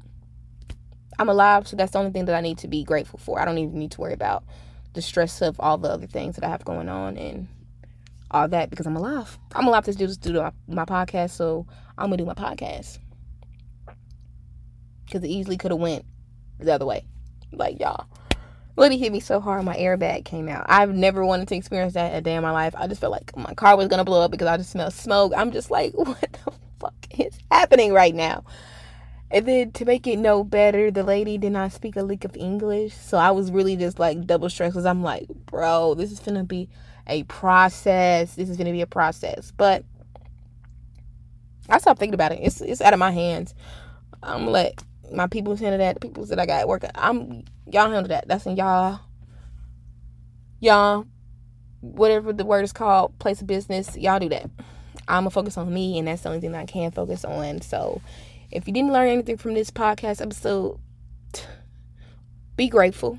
I'm 1.18 1.28
alive, 1.28 1.68
so 1.68 1.76
that's 1.76 1.92
the 1.92 1.98
only 1.98 2.10
thing 2.10 2.24
that 2.24 2.34
I 2.34 2.40
need 2.40 2.58
to 2.58 2.68
be 2.68 2.82
grateful 2.82 3.18
for. 3.18 3.40
I 3.40 3.44
don't 3.44 3.58
even 3.58 3.78
need 3.78 3.92
to 3.92 4.00
worry 4.00 4.12
about 4.12 4.44
the 4.94 5.02
stress 5.02 5.40
of 5.42 5.60
all 5.60 5.78
the 5.78 5.88
other 5.88 6.06
things 6.06 6.36
that 6.36 6.44
I 6.44 6.48
have 6.48 6.64
going 6.64 6.88
on 6.88 7.16
and 7.16 7.48
all 8.30 8.48
that 8.48 8.70
because 8.70 8.86
I'm 8.86 8.96
alive. 8.96 9.38
I'm 9.54 9.66
alive 9.66 9.84
to 9.84 9.92
do 9.92 10.06
this, 10.06 10.16
do 10.16 10.32
my, 10.32 10.52
my 10.66 10.84
podcast, 10.84 11.30
so 11.30 11.66
I'm 11.96 12.06
gonna 12.06 12.16
do 12.16 12.24
my 12.24 12.34
podcast 12.34 12.98
because 15.04 15.22
it 15.22 15.28
easily 15.28 15.56
could 15.56 15.70
have 15.70 15.80
went 15.80 16.04
the 16.58 16.74
other 16.74 16.86
way. 16.86 17.04
Like 17.52 17.78
y'all, 17.78 18.06
Liddy 18.76 18.98
hit 18.98 19.12
me 19.12 19.20
so 19.20 19.38
hard, 19.40 19.64
my 19.64 19.76
airbag 19.76 20.24
came 20.24 20.48
out. 20.48 20.66
I've 20.68 20.92
never 20.92 21.24
wanted 21.24 21.46
to 21.48 21.56
experience 21.56 21.94
that 21.94 22.14
a 22.14 22.20
day 22.20 22.34
in 22.34 22.42
my 22.42 22.50
life. 22.50 22.74
I 22.76 22.88
just 22.88 23.00
felt 23.00 23.12
like 23.12 23.36
my 23.36 23.54
car 23.54 23.76
was 23.76 23.86
gonna 23.88 24.04
blow 24.04 24.22
up 24.22 24.32
because 24.32 24.48
I 24.48 24.56
just 24.56 24.70
smelled 24.70 24.92
smoke. 24.92 25.32
I'm 25.36 25.52
just 25.52 25.70
like, 25.70 25.92
what 25.94 26.20
the 26.44 26.52
fuck 26.80 26.94
is 27.16 27.38
happening 27.50 27.92
right 27.92 28.14
now? 28.14 28.44
And 29.30 29.46
then 29.46 29.72
to 29.72 29.84
make 29.84 30.06
it 30.06 30.18
no 30.18 30.44
better, 30.44 30.90
the 30.90 31.04
lady 31.04 31.38
did 31.38 31.52
not 31.52 31.72
speak 31.72 31.96
a 31.96 32.02
lick 32.02 32.24
of 32.24 32.36
English. 32.36 32.94
So 32.94 33.16
I 33.16 33.30
was 33.30 33.50
really 33.50 33.76
just 33.76 33.98
like 33.98 34.26
double 34.26 34.50
stressed 34.50 34.74
because 34.74 34.86
I'm 34.86 35.02
like, 35.02 35.28
bro, 35.28 35.94
this 35.94 36.10
is 36.10 36.20
gonna 36.20 36.44
be 36.44 36.68
a 37.06 37.22
process. 37.24 38.34
This 38.34 38.48
is 38.48 38.56
gonna 38.56 38.72
be 38.72 38.80
a 38.80 38.86
process. 38.86 39.52
But 39.56 39.84
I 41.68 41.78
stopped 41.78 42.00
thinking 42.00 42.14
about 42.14 42.32
it. 42.32 42.40
It's 42.42 42.60
it's 42.60 42.80
out 42.80 42.92
of 42.92 42.98
my 42.98 43.12
hands. 43.12 43.54
I'm 44.22 44.40
gonna 44.40 44.50
let 44.50 44.84
my 45.12 45.26
people 45.26 45.56
handle 45.56 45.78
that. 45.78 45.94
The 45.94 46.00
people 46.00 46.26
that 46.26 46.38
I 46.38 46.46
got 46.46 46.68
working. 46.68 46.90
I'm 46.94 47.44
y'all 47.70 47.90
handle 47.90 48.08
that. 48.08 48.28
That's 48.28 48.46
in 48.46 48.56
y'all. 48.56 49.00
Y'all, 50.60 51.06
whatever 51.80 52.32
the 52.32 52.44
word 52.44 52.64
is 52.64 52.72
called, 52.72 53.18
place 53.18 53.40
of 53.40 53.46
business. 53.46 53.96
Y'all 53.96 54.18
do 54.18 54.28
that. 54.30 54.48
I'm 55.06 55.24
gonna 55.24 55.30
focus 55.30 55.58
on 55.58 55.72
me, 55.72 55.98
and 55.98 56.08
that's 56.08 56.22
the 56.22 56.30
only 56.30 56.40
thing 56.40 56.54
I 56.54 56.64
can 56.64 56.90
focus 56.90 57.24
on. 57.24 57.60
So 57.60 58.00
if 58.50 58.66
you 58.66 58.72
didn't 58.72 58.92
learn 58.92 59.08
anything 59.08 59.36
from 59.36 59.54
this 59.54 59.70
podcast 59.70 60.22
episode, 60.22 60.78
be 62.56 62.68
grateful 62.68 63.18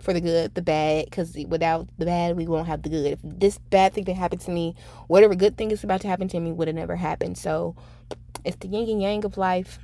for 0.00 0.12
the 0.12 0.20
good, 0.20 0.54
the 0.54 0.62
bad, 0.62 1.04
because 1.06 1.36
without 1.48 1.88
the 1.98 2.06
bad, 2.06 2.36
we 2.36 2.46
won't 2.46 2.66
have 2.66 2.82
the 2.82 2.88
good. 2.88 3.12
If 3.12 3.18
this 3.22 3.58
bad 3.58 3.92
thing 3.92 4.04
that 4.04 4.14
happened 4.14 4.40
to 4.42 4.50
me, 4.50 4.74
whatever 5.06 5.34
good 5.34 5.56
thing 5.56 5.70
is 5.70 5.84
about 5.84 6.00
to 6.02 6.08
happen 6.08 6.28
to 6.28 6.40
me 6.40 6.52
would 6.52 6.68
have 6.68 6.74
never 6.74 6.96
happened. 6.96 7.36
So 7.36 7.76
it's 8.44 8.56
the 8.56 8.68
yin 8.68 8.88
and 8.88 9.02
yang 9.02 9.24
of 9.24 9.36
life. 9.36 9.78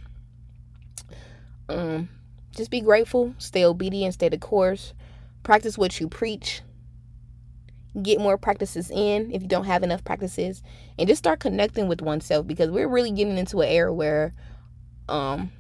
Um, 1.69 2.09
just 2.51 2.71
be 2.71 2.81
grateful, 2.81 3.35
stay 3.39 3.65
obedient, 3.65 4.15
stay 4.15 4.29
the 4.29 4.39
course, 4.39 4.95
practice 5.43 5.77
what 5.77 6.01
you 6.01 6.09
preach, 6.09 6.63
get 8.03 8.21
more 8.21 8.39
practices 8.39 8.91
in 8.91 9.31
if 9.33 9.43
you 9.43 9.49
don't 9.49 9.65
have 9.65 9.83
enough 9.83 10.05
practices, 10.05 10.63
and 10.99 11.09
just 11.09 11.19
start 11.19 11.41
connecting 11.41 11.89
with 11.89 12.01
oneself 12.01 12.47
because 12.47 12.71
we're 12.71 12.89
really 12.89 13.11
getting 13.11 13.39
into 13.39 13.61
an 13.61 13.69
era 13.69 13.93
where 13.93 14.35
um 15.09 15.51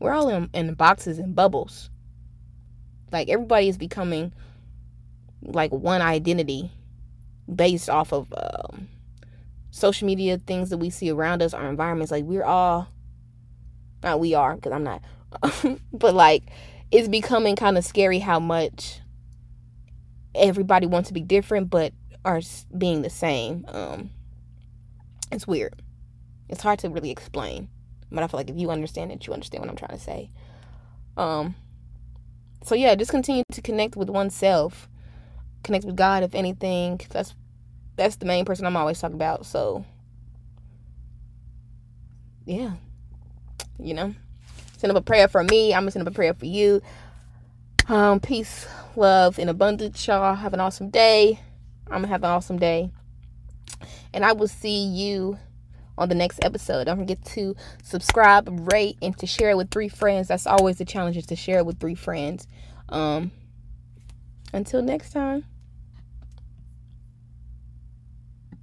we're 0.00 0.12
all 0.12 0.28
in, 0.28 0.48
in 0.54 0.72
boxes 0.74 1.18
and 1.18 1.34
bubbles 1.34 1.90
like 3.12 3.28
everybody 3.28 3.68
is 3.68 3.78
becoming 3.78 4.32
like 5.42 5.72
one 5.72 6.02
identity 6.02 6.70
based 7.52 7.88
off 7.88 8.12
of 8.12 8.32
um, 8.36 8.88
social 9.70 10.06
media 10.06 10.38
things 10.46 10.70
that 10.70 10.78
we 10.78 10.90
see 10.90 11.10
around 11.10 11.42
us, 11.42 11.54
our 11.54 11.68
environments. 11.68 12.10
Like 12.10 12.24
we're 12.24 12.44
all, 12.44 12.88
not 14.02 14.20
we 14.20 14.34
are 14.34 14.54
because 14.54 14.72
I'm 14.72 14.84
not, 14.84 15.02
but 15.92 16.14
like 16.14 16.44
it's 16.90 17.08
becoming 17.08 17.56
kind 17.56 17.76
of 17.76 17.84
scary 17.84 18.18
how 18.18 18.40
much 18.40 19.00
everybody 20.34 20.86
wants 20.86 21.08
to 21.08 21.14
be 21.14 21.20
different 21.20 21.70
but 21.70 21.92
are 22.24 22.40
being 22.76 23.02
the 23.02 23.10
same. 23.10 23.64
Um, 23.68 24.10
it's 25.30 25.46
weird. 25.46 25.82
It's 26.48 26.62
hard 26.62 26.78
to 26.80 26.88
really 26.88 27.10
explain, 27.10 27.68
but 28.10 28.22
I 28.22 28.26
feel 28.26 28.38
like 28.38 28.50
if 28.50 28.56
you 28.56 28.70
understand 28.70 29.12
it, 29.12 29.26
you 29.26 29.32
understand 29.32 29.62
what 29.62 29.70
I'm 29.70 29.76
trying 29.76 29.98
to 29.98 30.02
say. 30.02 30.30
Um, 31.16 31.54
so 32.64 32.74
yeah, 32.74 32.94
just 32.94 33.10
continue 33.10 33.42
to 33.52 33.62
connect 33.62 33.96
with 33.96 34.08
oneself, 34.08 34.88
connect 35.62 35.84
with 35.84 35.96
God, 35.96 36.22
if 36.22 36.34
anything. 36.34 37.00
That's 37.10 37.34
that's 37.96 38.16
the 38.16 38.26
main 38.26 38.44
person 38.44 38.64
I'm 38.64 38.76
always 38.76 39.00
talking 39.00 39.16
about. 39.16 39.44
So 39.44 39.84
yeah, 42.46 42.72
you 43.78 43.94
know, 43.94 44.14
send 44.76 44.90
up 44.90 44.96
a 44.96 45.02
prayer 45.04 45.28
for 45.28 45.42
me. 45.42 45.74
I'm 45.74 45.82
gonna 45.82 45.90
send 45.90 46.06
up 46.06 46.12
a 46.12 46.14
prayer 46.14 46.34
for 46.34 46.46
you. 46.46 46.82
Um, 47.88 48.20
peace, 48.20 48.66
love, 48.96 49.38
and 49.38 49.48
abundance, 49.48 50.06
y'all. 50.06 50.34
Have 50.34 50.54
an 50.54 50.60
awesome 50.60 50.90
day. 50.90 51.40
I'm 51.86 52.02
gonna 52.02 52.08
have 52.08 52.22
an 52.24 52.30
awesome 52.30 52.58
day, 52.58 52.90
and 54.12 54.24
I 54.24 54.32
will 54.32 54.48
see 54.48 54.84
you 54.84 55.38
on 55.96 56.08
the 56.08 56.14
next 56.14 56.38
episode. 56.42 56.84
Don't 56.84 56.98
forget 56.98 57.24
to 57.24 57.56
subscribe, 57.82 58.48
rate, 58.72 58.96
and 59.02 59.16
to 59.18 59.26
share 59.26 59.50
it 59.50 59.56
with 59.56 59.70
three 59.70 59.88
friends. 59.88 60.28
That's 60.28 60.46
always 60.46 60.78
the 60.78 60.84
challenge 60.84 61.16
is 61.16 61.26
to 61.26 61.36
share 61.36 61.58
it 61.58 61.66
with 61.66 61.80
three 61.80 61.94
friends. 61.94 62.46
Um, 62.88 63.32
until 64.52 64.82
next 64.82 65.10
time. 65.10 65.44